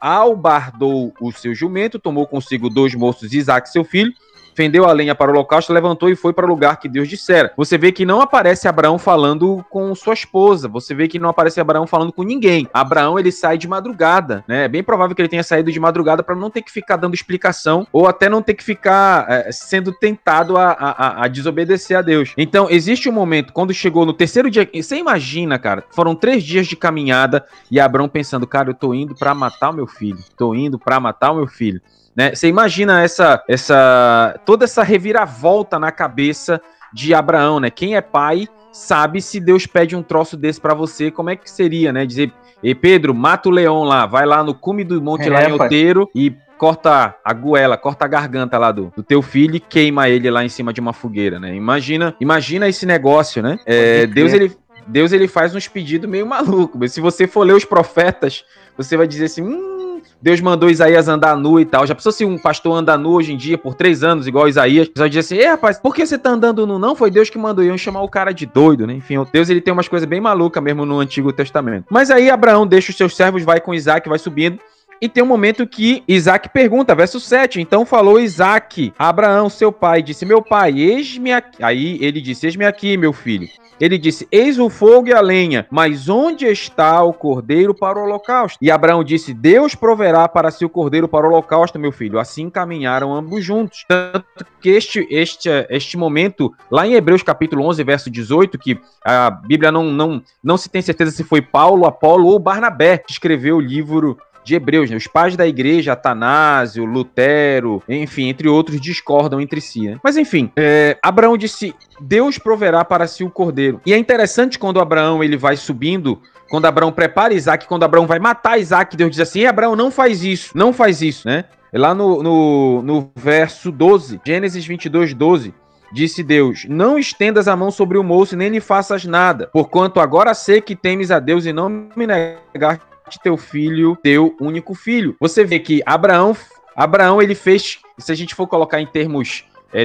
[0.00, 4.12] Albardou o seu jumento, tomou consigo dois moços, Isaac seu filho,
[4.54, 7.52] fendeu a lenha para o holocausto, levantou e foi para o lugar que Deus dissera.
[7.56, 11.60] Você vê que não aparece Abraão falando com sua esposa, você vê que não aparece
[11.60, 12.68] Abraão falando com ninguém.
[12.72, 14.64] Abraão ele sai de madrugada, né?
[14.64, 17.14] É bem provável que ele tenha saído de madrugada para não ter que ficar dando
[17.14, 22.02] explicação ou até não ter que ficar é, sendo tentado a, a, a, desobedecer a
[22.02, 22.32] Deus.
[22.36, 26.66] Então, existe um momento, quando chegou no terceiro dia, você imagina, cara, foram três dias
[26.66, 30.54] de caminhada e Abraão pensando, cara, eu tô indo para matar o meu filho, tô
[30.54, 31.80] indo para matar o meu filho.
[32.14, 32.34] Né?
[32.34, 36.60] Você imagina essa, essa, toda essa reviravolta na cabeça
[36.92, 37.70] de Abraão, né?
[37.70, 41.50] Quem é pai sabe se Deus pede um troço desse para você, como é que
[41.50, 42.04] seria, né?
[42.04, 45.44] Dizer, e Pedro, mata o leão lá, vai lá no cume do monte é, lá
[45.44, 49.60] em Oteiro e corta a goela, corta a garganta lá do, do teu filho e
[49.60, 51.54] queima ele lá em cima de uma fogueira, né?
[51.54, 53.58] Imagina, imagina esse negócio, né?
[53.66, 57.54] É, Deus ele Deus ele faz uns pedidos meio maluco, mas se você for ler
[57.54, 58.44] os profetas,
[58.76, 59.81] você vai dizer assim, hum,
[60.22, 61.84] Deus mandou Isaías andar nu e tal.
[61.84, 64.88] Já pensou se um pastor anda nu hoje em dia por três anos, igual Isaías?
[64.96, 66.78] Vai dizer assim, ei rapaz, por que você tá andando nu?
[66.78, 67.64] Não, foi Deus que mandou.
[67.64, 68.94] Iam chamar o cara de doido, né?
[68.94, 71.86] Enfim, Deus ele tem umas coisas bem malucas mesmo no Antigo Testamento.
[71.90, 74.60] Mas aí Abraão deixa os seus servos, vai com Isaac, vai subindo.
[75.00, 77.60] E tem um momento que Isaac pergunta, verso 7.
[77.60, 81.60] Então falou Isaac a Abraão, seu pai, disse: Meu pai, eis-me aqui.
[81.60, 83.48] Aí ele disse: Eis-me aqui, meu filho.
[83.82, 88.04] Ele disse: Eis o fogo e a lenha, mas onde está o cordeiro para o
[88.04, 88.56] holocausto?
[88.62, 92.20] E Abraão disse: Deus proverá para si o cordeiro para o holocausto, meu filho.
[92.20, 93.84] Assim caminharam ambos juntos.
[93.88, 99.28] Tanto que este, este, este momento, lá em Hebreus capítulo 11, verso 18, que a
[99.28, 103.56] Bíblia não, não, não se tem certeza se foi Paulo, Apolo ou Barnabé que escreveu
[103.56, 104.96] o livro de Hebreus, né?
[104.96, 109.98] Os pais da igreja, Atanásio, Lutero, enfim, entre outros, discordam entre si, né?
[110.02, 113.80] Mas enfim, é, Abraão disse: Deus proverá para si o cordeiro.
[113.86, 118.18] E é interessante quando Abraão ele vai subindo, quando Abraão prepara Isaac, quando Abraão vai
[118.18, 121.44] matar Isaac, Deus diz assim: Abraão, não faz isso, não faz isso, né?
[121.72, 125.54] Lá no, no, no verso 12, Gênesis 22, 12,
[125.92, 130.32] Disse Deus: Não estendas a mão sobre o moço, nem lhe faças nada, porquanto agora
[130.32, 132.80] sei que temes a Deus e não me negar
[133.20, 135.16] teu filho, teu único filho.
[135.20, 136.36] Você vê que Abraão,
[136.76, 139.84] Abraão ele fez, se a gente for colocar em termos é,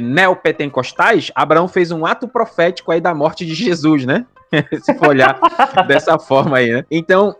[1.34, 4.26] Abraão fez um ato profético aí da morte de Jesus, né?
[4.82, 5.40] se for olhar
[5.88, 6.86] dessa forma aí, né?
[6.92, 7.36] Então,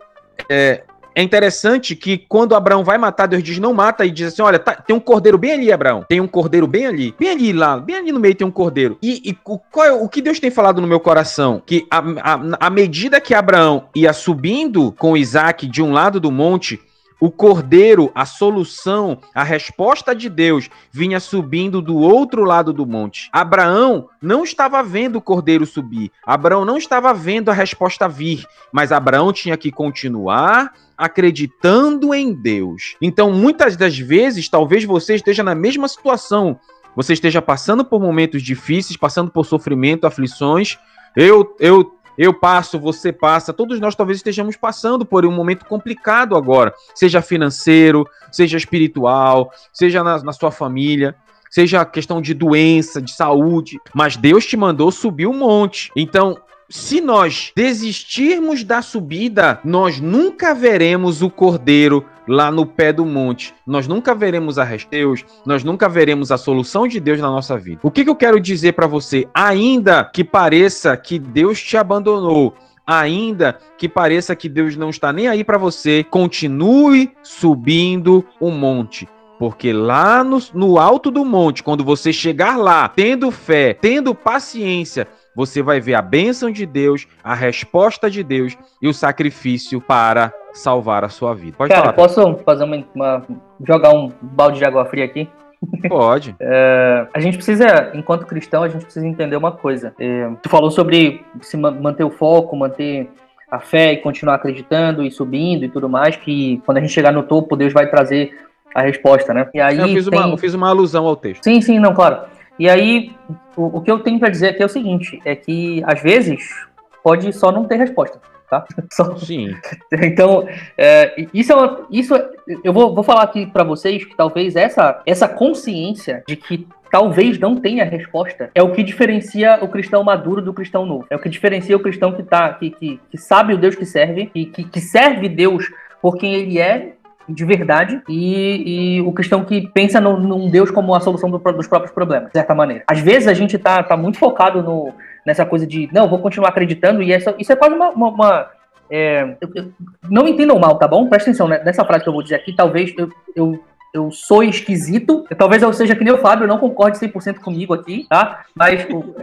[0.48, 0.82] é,
[1.18, 4.56] é interessante que quando Abraão vai matar, Deus diz: não mata, e diz assim: olha,
[4.56, 6.06] tá, tem um cordeiro bem ali, Abraão.
[6.08, 7.12] Tem um cordeiro bem ali.
[7.18, 8.96] Bem ali lá, bem ali no meio tem um cordeiro.
[9.02, 9.38] E, e
[9.80, 11.60] é, o que Deus tem falado no meu coração?
[11.66, 16.80] Que a medida que Abraão ia subindo com Isaac de um lado do monte,
[17.20, 23.28] o cordeiro, a solução, a resposta de Deus vinha subindo do outro lado do monte.
[23.32, 26.12] Abraão não estava vendo o cordeiro subir.
[26.24, 32.96] Abraão não estava vendo a resposta vir, mas Abraão tinha que continuar acreditando em Deus.
[33.00, 36.58] Então, muitas das vezes, talvez você esteja na mesma situação.
[36.96, 40.76] Você esteja passando por momentos difíceis, passando por sofrimento, aflições.
[41.14, 41.84] Eu, eu
[42.18, 47.22] eu passo, você passa, todos nós talvez estejamos passando por um momento complicado agora, seja
[47.22, 51.14] financeiro, seja espiritual, seja na, na sua família
[51.50, 55.90] seja questão de doença, de saúde, mas Deus te mandou subir um monte.
[55.96, 56.36] Então,
[56.68, 63.54] se nós desistirmos da subida, nós nunca veremos o cordeiro lá no pé do monte.
[63.66, 67.80] Nós nunca veremos a Deus, nós nunca veremos a solução de Deus na nossa vida.
[67.82, 69.26] O que, que eu quero dizer para você?
[69.34, 72.54] Ainda que pareça que Deus te abandonou,
[72.86, 79.08] ainda que pareça que Deus não está nem aí para você, continue subindo o monte.
[79.38, 85.06] Porque lá no, no alto do monte, quando você chegar lá, tendo fé, tendo paciência,
[85.38, 90.32] você vai ver a bênção de Deus, a resposta de Deus e o sacrifício para
[90.52, 91.56] salvar a sua vida.
[91.56, 91.92] Pode Cara, falar.
[91.92, 93.22] posso fazer uma, uma,
[93.64, 95.28] jogar um balde de água fria aqui?
[95.88, 96.34] Pode.
[96.40, 99.94] É, a gente precisa, enquanto cristão, a gente precisa entender uma coisa.
[100.00, 103.08] É, tu falou sobre se manter o foco, manter
[103.48, 107.12] a fé e continuar acreditando e subindo e tudo mais, que quando a gente chegar
[107.12, 108.36] no topo, Deus vai trazer
[108.74, 109.48] a resposta, né?
[109.54, 110.18] E aí eu, fiz tem...
[110.18, 111.44] uma, eu fiz uma alusão ao texto.
[111.44, 112.22] Sim, sim, não, claro.
[112.58, 113.12] E aí,
[113.56, 116.66] o, o que eu tenho para dizer aqui é o seguinte: é que às vezes
[117.02, 118.20] pode só não ter resposta.
[118.48, 118.64] Tá?
[118.92, 119.16] Só...
[119.16, 119.54] Sim.
[119.92, 122.30] Então, é, isso, é isso é,
[122.64, 127.38] eu vou, vou falar aqui para vocês que talvez essa, essa consciência de que talvez
[127.38, 131.06] não tenha resposta é o que diferencia o cristão maduro do cristão novo.
[131.10, 133.84] É o que diferencia o cristão que, tá, que, que, que sabe o Deus que
[133.84, 136.94] serve e que, que serve Deus por quem ele é
[137.28, 141.38] de verdade e, e o cristão que pensa no, num Deus como a solução do,
[141.38, 142.84] dos próprios problemas, de certa maneira.
[142.86, 144.92] Às vezes a gente tá, tá muito focado no,
[145.26, 147.90] nessa coisa de, não, vou continuar acreditando, e essa, isso é quase uma.
[147.90, 148.50] uma, uma
[148.90, 149.72] é, eu, eu,
[150.08, 151.08] não entendam mal, tá bom?
[151.08, 151.60] Presta atenção né?
[151.62, 152.54] nessa frase que eu vou dizer aqui.
[152.54, 155.24] Talvez eu, eu eu sou esquisito.
[155.36, 158.44] Talvez eu seja que nem o Fábio, não concorde 100% comigo aqui, tá?
[158.54, 159.14] Mas, o,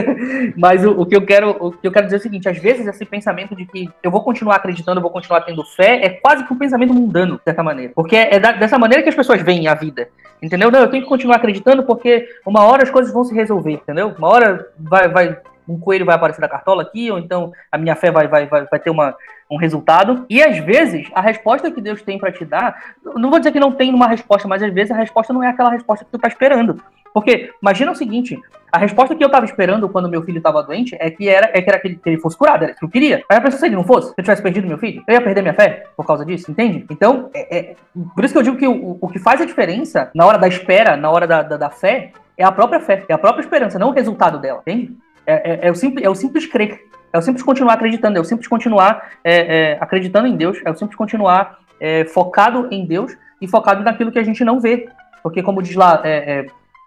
[0.56, 2.58] mas o, o, que eu quero, o que eu quero dizer é o seguinte: às
[2.58, 6.08] vezes esse pensamento de que eu vou continuar acreditando, eu vou continuar tendo fé, é
[6.08, 7.92] quase que um pensamento mundano, de certa maneira.
[7.94, 10.08] Porque é da, dessa maneira que as pessoas veem a vida.
[10.42, 10.70] Entendeu?
[10.70, 14.14] Não, eu tenho que continuar acreditando porque uma hora as coisas vão se resolver, entendeu?
[14.18, 17.96] Uma hora vai, vai um coelho vai aparecer da cartola aqui, ou então a minha
[17.96, 19.16] fé vai, vai, vai, vai ter uma,
[19.50, 20.24] um resultado.
[20.28, 23.60] E às vezes, a resposta que Deus tem para te dar, não vou dizer que
[23.60, 26.18] não tem uma resposta, mas às vezes a resposta não é aquela resposta que tu
[26.18, 26.80] tá esperando.
[27.14, 28.36] Porque, imagina o seguinte,
[28.72, 31.62] a resposta que eu tava esperando quando meu filho tava doente é que era, é
[31.62, 33.22] que, era que, ele, que ele fosse curado, era que eu queria.
[33.30, 35.20] Mas a pessoa, se ele não fosse, se eu tivesse perdido meu filho, eu ia
[35.20, 36.84] perder minha fé por causa disso, entende?
[36.90, 37.76] Então, é, é,
[38.16, 40.48] por isso que eu digo que o, o que faz a diferença na hora da
[40.48, 43.78] espera, na hora da, da, da fé, é a própria fé, é a própria esperança,
[43.78, 44.96] não o resultado dela, entende?
[45.26, 46.86] É, é, é, o simples, é o simples crer.
[47.12, 48.18] É o simples continuar acreditando.
[48.18, 50.60] É o simples continuar é, é, acreditando em Deus.
[50.64, 54.60] É o simples continuar é, focado em Deus e focado naquilo que a gente não
[54.60, 54.88] vê.
[55.22, 56.02] Porque, como diz lá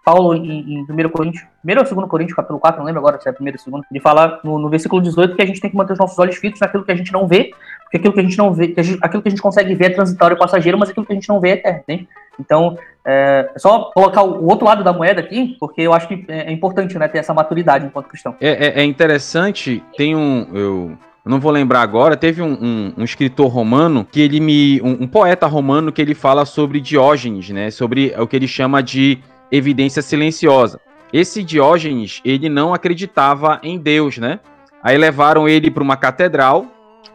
[0.08, 3.28] Paulo em, em 1 Coríntios, 1 ou 2 Coríntios, capítulo 4, não lembro agora se
[3.28, 5.76] é 1 ou 2, ele fala no, no, versículo 18 que a gente tem que
[5.76, 7.50] manter os nossos olhos fitos naquilo que a gente não vê,
[7.82, 9.84] porque aquilo que a gente não vê, que gente, aquilo que a gente consegue ver
[9.84, 12.06] é transitório e passageiro, mas aquilo que a gente não vê é eterno, né?
[12.40, 16.24] Então, é, é só colocar o outro lado da moeda aqui, porque eu acho que
[16.28, 18.34] é, é importante né, ter essa maturidade enquanto cristão.
[18.40, 20.46] É, é, é interessante, tem um.
[20.54, 24.80] Eu não vou lembrar agora, teve um, um, um, escritor romano que ele me.
[24.80, 27.70] Um, um, poeta romano que ele fala sobre Diógenes, né?
[27.70, 29.18] Sobre o que ele chama de
[29.50, 30.80] evidência silenciosa.
[31.12, 34.40] Esse Diógenes, ele não acreditava em Deus, né?
[34.82, 36.66] Aí levaram ele para uma catedral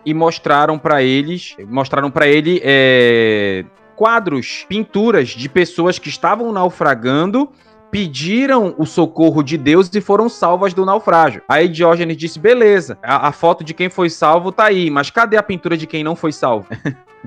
[0.05, 3.63] e mostraram para eles, mostraram para ele é,
[3.95, 7.49] quadros, pinturas de pessoas que estavam naufragando
[7.93, 11.43] pediram o socorro de Deus e foram salvas do naufrágio.
[11.47, 15.37] Aí Diógenes disse: beleza, a, a, foto de quem foi salvo tá aí, mas cadê
[15.37, 16.67] a pintura de quem não foi salvo?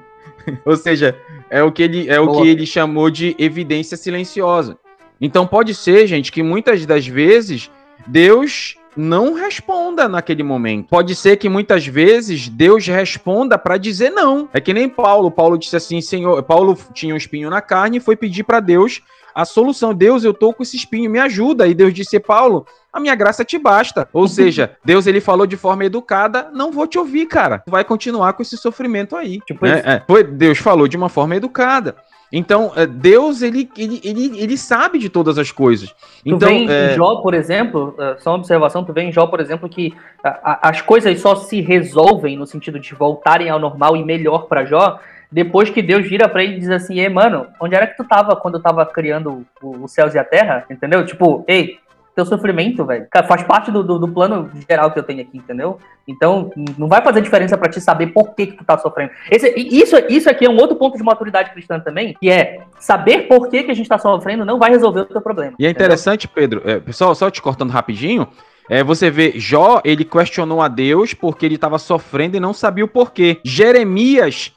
[0.67, 1.17] Ou seja,
[1.49, 4.77] é o que ele, é o que ele chamou de evidência silenciosa.
[5.21, 7.71] Então pode ser, gente, que muitas das vezes
[8.07, 10.89] Deus não responda naquele momento.
[10.89, 14.49] Pode ser que muitas vezes Deus responda para dizer não.
[14.53, 15.31] É que nem Paulo.
[15.31, 19.03] Paulo disse assim, Senhor, Paulo tinha um espinho na carne e foi pedir para Deus
[19.35, 19.93] a solução.
[19.93, 21.67] Deus, eu tô com esse espinho, me ajuda.
[21.67, 24.09] E Deus disse, Paulo, a minha graça te basta.
[24.11, 27.59] Ou seja, Deus ele falou de forma educada, não vou te ouvir, cara.
[27.59, 29.41] Tu vai continuar com esse sofrimento aí.
[29.47, 29.83] Tipo né?
[29.85, 31.97] é, foi, Deus falou de uma forma educada.
[32.33, 35.91] Então, é, Deus, ele, ele, ele, ele sabe de todas as coisas.
[35.91, 36.93] Tu então, vê é...
[36.93, 39.95] em Jó, por exemplo, é, só uma observação, tu vê em Jó, por exemplo, que
[40.43, 44.99] as coisas só se resolvem no sentido de voltarem ao normal e melhor para Jó,
[45.31, 48.05] depois que Deus vira para ele e diz assim, ei, mano, onde era que tu
[48.05, 50.65] tava quando eu tava criando os céus e a terra?
[50.71, 51.05] Entendeu?
[51.05, 51.79] Tipo, ei,
[52.17, 53.07] teu sofrimento, velho.
[53.29, 55.79] Faz parte do, do, do, plano geral que eu tenho aqui, entendeu?
[56.09, 59.11] Então, não vai fazer diferença para ti saber por que, que tu tá sofrendo.
[59.31, 63.29] Esse, isso, isso aqui é um outro ponto de maturidade cristã também, que é saber
[63.29, 65.53] por que, que a gente tá sofrendo não vai resolver o teu problema.
[65.59, 66.61] E é interessante, entendeu?
[66.63, 68.27] Pedro, é, pessoal, só te cortando rapidinho,
[68.69, 72.85] é, você vê, Jó, ele questionou a Deus porque ele estava sofrendo e não sabia
[72.85, 73.39] o porquê.
[73.45, 74.53] Jeremias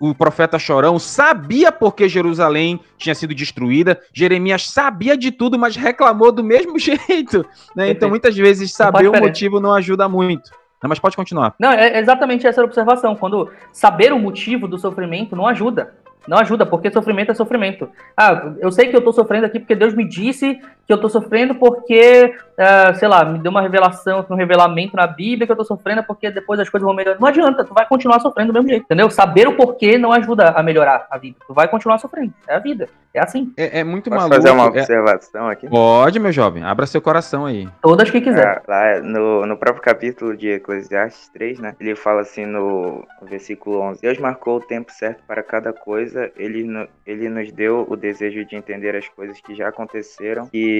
[0.00, 4.00] o profeta Chorão sabia por que Jerusalém tinha sido destruída.
[4.12, 7.44] Jeremias sabia de tudo, mas reclamou do mesmo jeito.
[7.74, 7.90] Né?
[7.90, 10.50] Então, muitas vezes, saber o motivo não ajuda muito.
[10.82, 11.54] Não, mas pode continuar.
[11.58, 13.16] Não, é exatamente essa observação.
[13.16, 15.94] Quando saber o motivo do sofrimento não ajuda.
[16.26, 17.88] Não ajuda, porque sofrimento é sofrimento.
[18.16, 21.06] Ah, eu sei que eu tô sofrendo aqui porque Deus me disse que eu tô
[21.06, 25.56] sofrendo porque, uh, sei lá, me deu uma revelação, um revelamento na Bíblia que eu
[25.56, 27.20] tô sofrendo porque depois as coisas vão melhorar.
[27.20, 29.10] Não adianta, tu vai continuar sofrendo do mesmo jeito, entendeu?
[29.10, 31.36] Saber o porquê não ajuda a melhorar a vida.
[31.46, 32.32] Tu vai continuar sofrendo.
[32.48, 32.88] É a vida.
[33.12, 33.52] É assim.
[33.54, 34.36] É, é muito Posso maluco.
[34.36, 35.52] fazer uma é observação é...
[35.52, 35.68] aqui?
[35.68, 36.64] Pode, meu jovem.
[36.64, 37.68] Abra seu coração aí.
[37.82, 38.62] Todas que quiser.
[38.66, 41.76] É, lá no, no próprio capítulo de Eclesiastes 3, né?
[41.78, 46.88] Ele fala assim no versículo 11: Deus marcou o tempo certo para cada coisa, ele,
[47.04, 50.77] ele nos deu o desejo de entender as coisas que já aconteceram e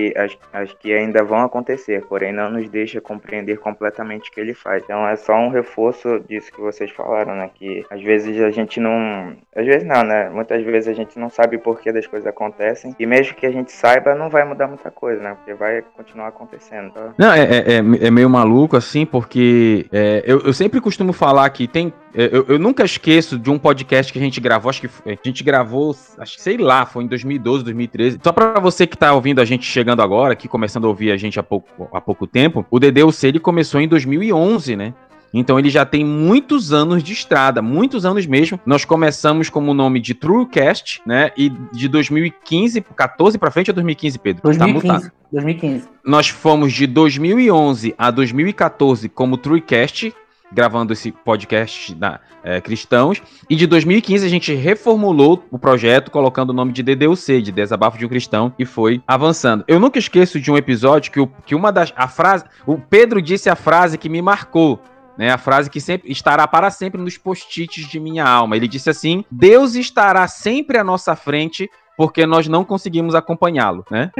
[0.52, 4.82] as que ainda vão acontecer, porém não nos deixa compreender completamente o que ele faz.
[4.82, 7.50] Então é só um reforço disso que vocês falaram, né?
[7.54, 9.36] Que às vezes a gente não.
[9.54, 10.28] Às vezes não, né?
[10.28, 13.50] Muitas vezes a gente não sabe o porquê das coisas acontecem e mesmo que a
[13.50, 15.34] gente saiba, não vai mudar muita coisa, né?
[15.34, 16.92] Porque vai continuar acontecendo.
[16.92, 17.14] Tá?
[17.16, 21.48] Não, é, é, é, é meio maluco assim, porque é, eu, eu sempre costumo falar
[21.50, 24.80] que tem é, eu, eu, nunca esqueço de um podcast que a gente gravou, acho
[24.80, 28.18] que a gente gravou, acho que sei lá, foi em 2012, 2013.
[28.22, 31.16] Só para você que tá ouvindo a gente chegando agora, aqui começando a ouvir a
[31.16, 34.94] gente há pouco, há pouco tempo, o DDUC ele começou em 2011, né?
[35.32, 38.58] Então ele já tem muitos anos de estrada, muitos anos mesmo.
[38.64, 41.30] Nós começamos como o nome de Truecast, né?
[41.36, 44.42] E de 2015, 14 para frente ou 2015, Pedro?
[44.42, 45.10] 2015.
[45.10, 45.88] Tá 2015.
[46.04, 50.14] Nós fomos de 2011 a 2014 como Truecast,
[50.52, 53.22] gravando esse podcast da é, Cristãos.
[53.48, 57.98] E de 2015 a gente reformulou o projeto, colocando o nome de DDUC, de Desabafo
[57.98, 59.64] de um Cristão, e foi avançando.
[59.68, 61.92] Eu nunca esqueço de um episódio que, o, que uma das.
[61.96, 62.44] A frase.
[62.66, 64.80] O Pedro disse a frase que me marcou.
[65.16, 68.56] Né, a frase que sempre estará para sempre nos post-its de minha alma.
[68.56, 74.12] Ele disse assim: Deus estará sempre à nossa frente porque nós não conseguimos acompanhá-lo, né?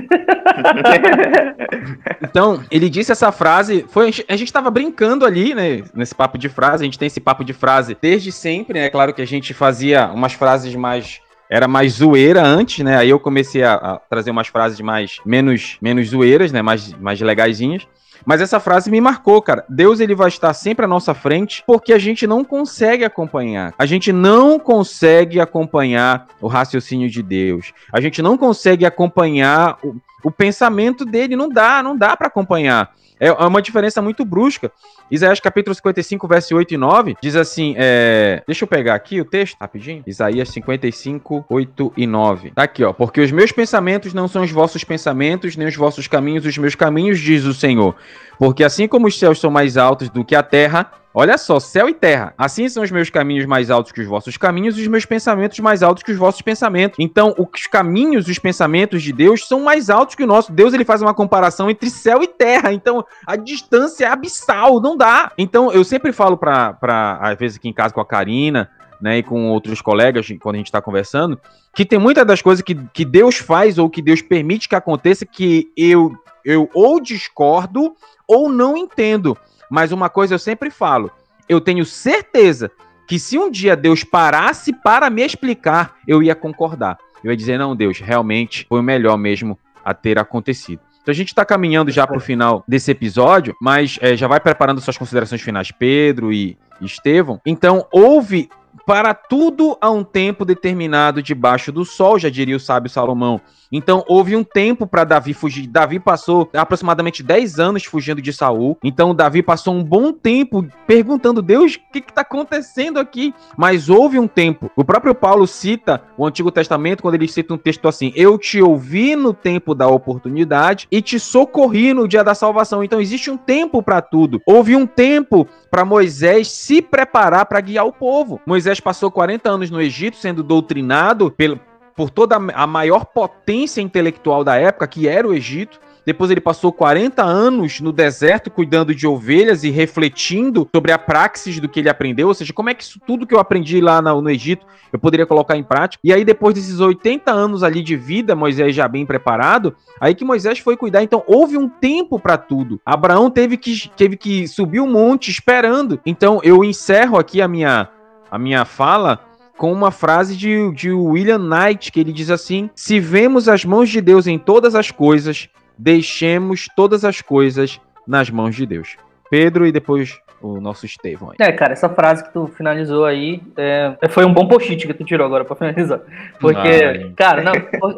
[2.25, 6.49] então, ele disse essa frase, foi a gente estava brincando ali, né, nesse papo de
[6.49, 8.87] frase, a gente tem esse papo de frase desde sempre, né?
[8.87, 12.97] É claro que a gente fazia umas frases mais era mais zoeira antes, né?
[12.99, 16.61] Aí eu comecei a, a, trazer umas frases mais menos menos zoeiras, né?
[16.61, 17.87] Mais mais legaisinhas.
[18.25, 19.65] Mas essa frase me marcou, cara.
[19.69, 23.75] Deus ele vai estar sempre à nossa frente porque a gente não consegue acompanhar.
[23.79, 27.73] A gente não consegue acompanhar o raciocínio de Deus.
[27.93, 31.37] A gente não consegue acompanhar o, o pensamento dele.
[31.37, 32.93] Não dá, não dá para acompanhar.
[33.21, 34.71] É, é uma diferença muito brusca.
[35.11, 38.43] Isaías capítulo 55, verso 8 e 9, diz assim: é...
[38.47, 40.03] deixa eu pegar aqui o texto rapidinho.
[40.07, 42.51] Isaías 55, 8 e 9.
[42.51, 42.93] Tá aqui, ó.
[42.93, 46.75] Porque os meus pensamentos não são os vossos pensamentos, nem os vossos caminhos, os meus
[46.75, 47.95] caminhos, diz o Senhor.
[48.39, 51.89] Porque assim como os céus são mais altos do que a terra, Olha só, céu
[51.89, 52.33] e terra.
[52.39, 55.59] Assim são os meus caminhos mais altos que os vossos caminhos e os meus pensamentos
[55.59, 56.97] mais altos que os vossos pensamentos.
[57.01, 60.53] Então, os caminhos os pensamentos de Deus são mais altos que o nosso.
[60.53, 62.73] Deus ele faz uma comparação entre céu e terra.
[62.73, 65.33] Então, a distância é abissal, não dá.
[65.37, 69.19] Então, eu sempre falo para para às vezes aqui em casa com a Karina, né,
[69.19, 71.37] e com outros colegas, quando a gente está conversando,
[71.75, 75.27] que tem muitas das coisas que, que Deus faz ou que Deus permite que aconteça
[75.27, 76.13] que eu,
[76.45, 77.93] eu ou discordo
[78.25, 79.37] ou não entendo.
[79.71, 81.11] Mas uma coisa eu sempre falo:
[81.49, 82.71] eu tenho certeza
[83.07, 86.99] que se um dia Deus parasse para me explicar, eu ia concordar.
[87.25, 90.81] Eu ia dizer, não, Deus, realmente foi o melhor mesmo a ter acontecido.
[91.03, 94.39] Então a gente está caminhando já para o final desse episódio, mas é, já vai
[94.39, 97.41] preparando suas considerações finais, Pedro e, Estevão.
[97.45, 98.49] Então, houve
[98.87, 103.41] para tudo há um tempo determinado debaixo do sol, já diria o sábio Salomão.
[103.71, 105.67] Então houve um tempo para Davi fugir.
[105.67, 108.79] Davi passou aproximadamente 10 anos fugindo de Saul.
[108.83, 113.35] Então Davi passou um bom tempo perguntando: Deus, o que está acontecendo aqui?
[113.57, 114.71] Mas houve um tempo.
[114.75, 118.63] O próprio Paulo cita o Antigo Testamento quando ele cita um texto assim: Eu te
[118.63, 122.83] ouvi no tempo da oportunidade e te socorri no dia da salvação.
[122.83, 124.41] Então existe um tempo para tudo.
[124.47, 128.43] Houve um tempo para Moisés se preparar para guiar o povo.
[128.45, 131.59] Moisés passou 40 anos no Egito sendo doutrinado pelo,
[131.97, 135.81] por toda a maior potência intelectual da época, que era o Egito.
[136.09, 141.61] Depois ele passou 40 anos no deserto cuidando de ovelhas e refletindo sobre a praxis
[141.61, 144.01] do que ele aprendeu, ou seja, como é que isso tudo que eu aprendi lá
[144.01, 146.01] no, no, Egito eu poderia colocar em prática.
[146.03, 150.25] E aí depois desses 80 anos ali de vida, Moisés já bem preparado, aí que
[150.25, 151.03] Moisés foi cuidar.
[151.03, 152.81] Então houve um tempo para tudo.
[152.87, 156.01] Abraão teve que teve que subir um monte esperando.
[156.07, 157.87] Então eu encerro aqui a minha
[158.31, 159.21] a minha fala
[159.59, 163.91] com uma frase de, de William Knight, que ele diz assim: Se vemos as mãos
[163.91, 168.97] de Deus em todas as coisas, deixemos todas as coisas nas mãos de Deus.
[169.31, 171.31] Pedro e depois o nosso Estevão.
[171.31, 171.37] Aí.
[171.41, 175.05] É, cara, essa frase que tu finalizou aí é, foi um bom post-it que tu
[175.05, 176.01] tirou agora pra finalizar.
[176.41, 177.13] Porque, Ai.
[177.17, 177.53] cara, não,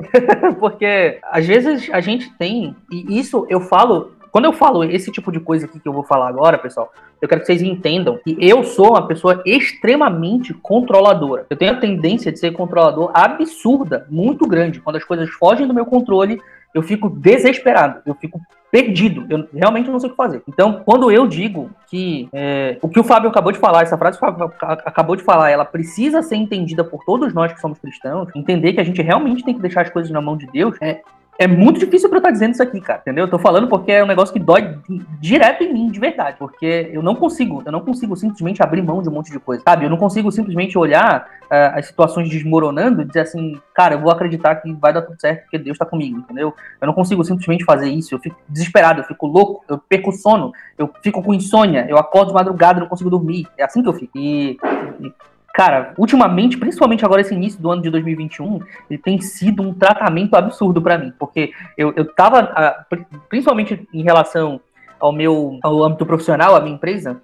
[0.59, 5.33] porque às vezes a gente tem, e isso eu falo quando eu falo esse tipo
[5.33, 8.37] de coisa aqui que eu vou falar agora, pessoal, eu quero que vocês entendam que
[8.39, 11.47] eu sou uma pessoa extremamente controladora.
[11.51, 14.81] Eu tenho a tendência de ser controlador absurda, muito grande.
[14.81, 16.41] Quando as coisas fogem do meu controle,
[16.75, 18.41] eu fico desesperado, eu fico
[18.71, 20.43] perdido, eu realmente não sei o que fazer.
[20.47, 24.17] Então, quando eu digo que é, o que o Fábio acabou de falar, essa frase
[24.17, 27.79] que o Fábio acabou de falar, ela precisa ser entendida por todos nós que somos
[27.81, 30.77] cristãos, entender que a gente realmente tem que deixar as coisas na mão de Deus,
[30.81, 31.01] é,
[31.41, 33.25] é muito difícil pra eu estar dizendo isso aqui, cara, entendeu?
[33.25, 34.79] Eu tô falando porque é um negócio que dói
[35.19, 36.37] direto em mim, de verdade.
[36.39, 39.63] Porque eu não consigo, eu não consigo simplesmente abrir mão de um monte de coisa,
[39.67, 39.87] sabe?
[39.87, 44.13] Eu não consigo simplesmente olhar uh, as situações desmoronando e dizer assim, cara, eu vou
[44.13, 46.55] acreditar que vai dar tudo certo porque Deus tá comigo, entendeu?
[46.79, 48.15] Eu não consigo simplesmente fazer isso.
[48.15, 52.29] Eu fico desesperado, eu fico louco, eu perco sono, eu fico com insônia, eu acordo
[52.29, 53.49] de madrugada não consigo dormir.
[53.57, 54.13] É assim que eu fico.
[54.19, 54.59] E,
[55.01, 55.11] e
[55.55, 60.35] cara, ultimamente, principalmente agora esse início do ano de 2021, ele tem sido um tratamento
[60.35, 62.87] absurdo para mim, porque eu, eu tava,
[63.29, 64.61] principalmente em relação
[64.99, 67.21] ao meu ao âmbito profissional, a minha empresa,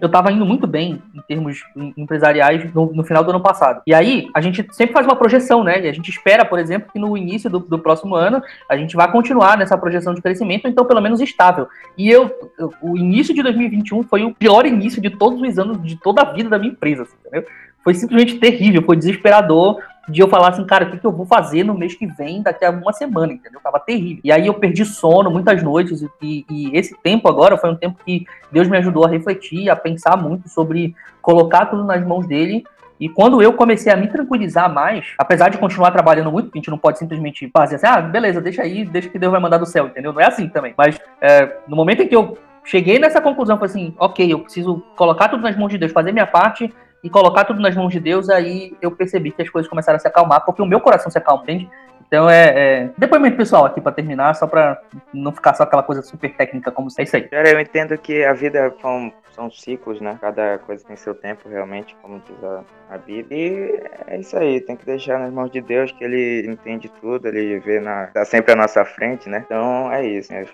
[0.00, 1.64] eu estava indo muito bem em termos
[1.96, 3.82] empresariais no, no, final do ano passado.
[3.84, 5.84] E aí, a gente sempre faz uma projeção, né?
[5.84, 8.40] E a gente espera, por exemplo, que no início do, do próximo ano
[8.70, 11.66] a gente vá continuar nessa projeção de crescimento, então pelo menos estável.
[11.98, 15.82] E eu, eu, o início de 2021 foi o pior início de todos os anos,
[15.82, 17.48] de toda a vida da minha empresa, assim, entendeu?
[17.82, 21.26] Foi simplesmente terrível, foi desesperador de eu falar assim, cara, o que, que eu vou
[21.26, 23.60] fazer no mês que vem, daqui a uma semana, entendeu?
[23.60, 24.20] Tava terrível.
[24.22, 27.98] E aí eu perdi sono muitas noites, e, e, esse tempo agora foi um tempo
[28.04, 32.64] que Deus me ajudou a refletir, a pensar muito sobre colocar tudo nas mãos dele.
[32.98, 36.70] E quando eu comecei a me tranquilizar mais, apesar de continuar trabalhando muito, a gente
[36.70, 39.66] não pode simplesmente fazer assim, ah, beleza, deixa aí, deixa que Deus vai mandar do
[39.66, 40.12] céu, entendeu?
[40.12, 40.72] Não é assim também.
[40.78, 44.82] Mas é, no momento em que eu cheguei nessa conclusão, foi assim, ok, eu preciso
[44.96, 46.72] colocar tudo nas mãos de Deus, fazer minha parte,
[47.06, 50.00] e colocar tudo nas mãos de Deus, aí eu percebi que as coisas começaram a
[50.00, 51.70] se acalmar, porque o meu coração se acalma, entende?
[52.08, 52.90] Então é, é...
[52.98, 54.80] depoimento pessoal aqui para terminar, só para
[55.14, 57.22] não ficar só aquela coisa super técnica como é isso aí.
[57.22, 60.18] Cara, eu entendo que a vida são, são ciclos, né?
[60.20, 63.38] Cada coisa tem seu tempo, realmente, como diz a, a Bíblia.
[63.38, 67.28] E é isso aí, tem que deixar nas mãos de Deus, que ele entende tudo,
[67.28, 69.44] ele vê na, tá sempre à nossa frente, né?
[69.46, 70.44] Então é isso, né?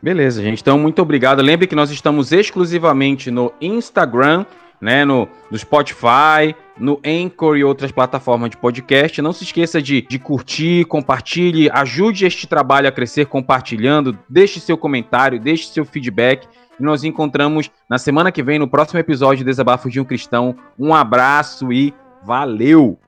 [0.00, 0.62] Beleza, gente.
[0.62, 1.42] Então, muito obrigado.
[1.42, 4.46] Lembre que nós estamos exclusivamente no Instagram
[4.80, 9.20] né, no, no Spotify, no Anchor e outras plataformas de podcast.
[9.20, 14.76] Não se esqueça de, de curtir, compartilhe, ajude este trabalho a crescer compartilhando, deixe seu
[14.76, 16.46] comentário, deixe seu feedback.
[16.78, 20.56] E nós encontramos na semana que vem, no próximo episódio de Desabafos de um Cristão.
[20.78, 21.92] Um abraço e
[22.24, 22.98] valeu!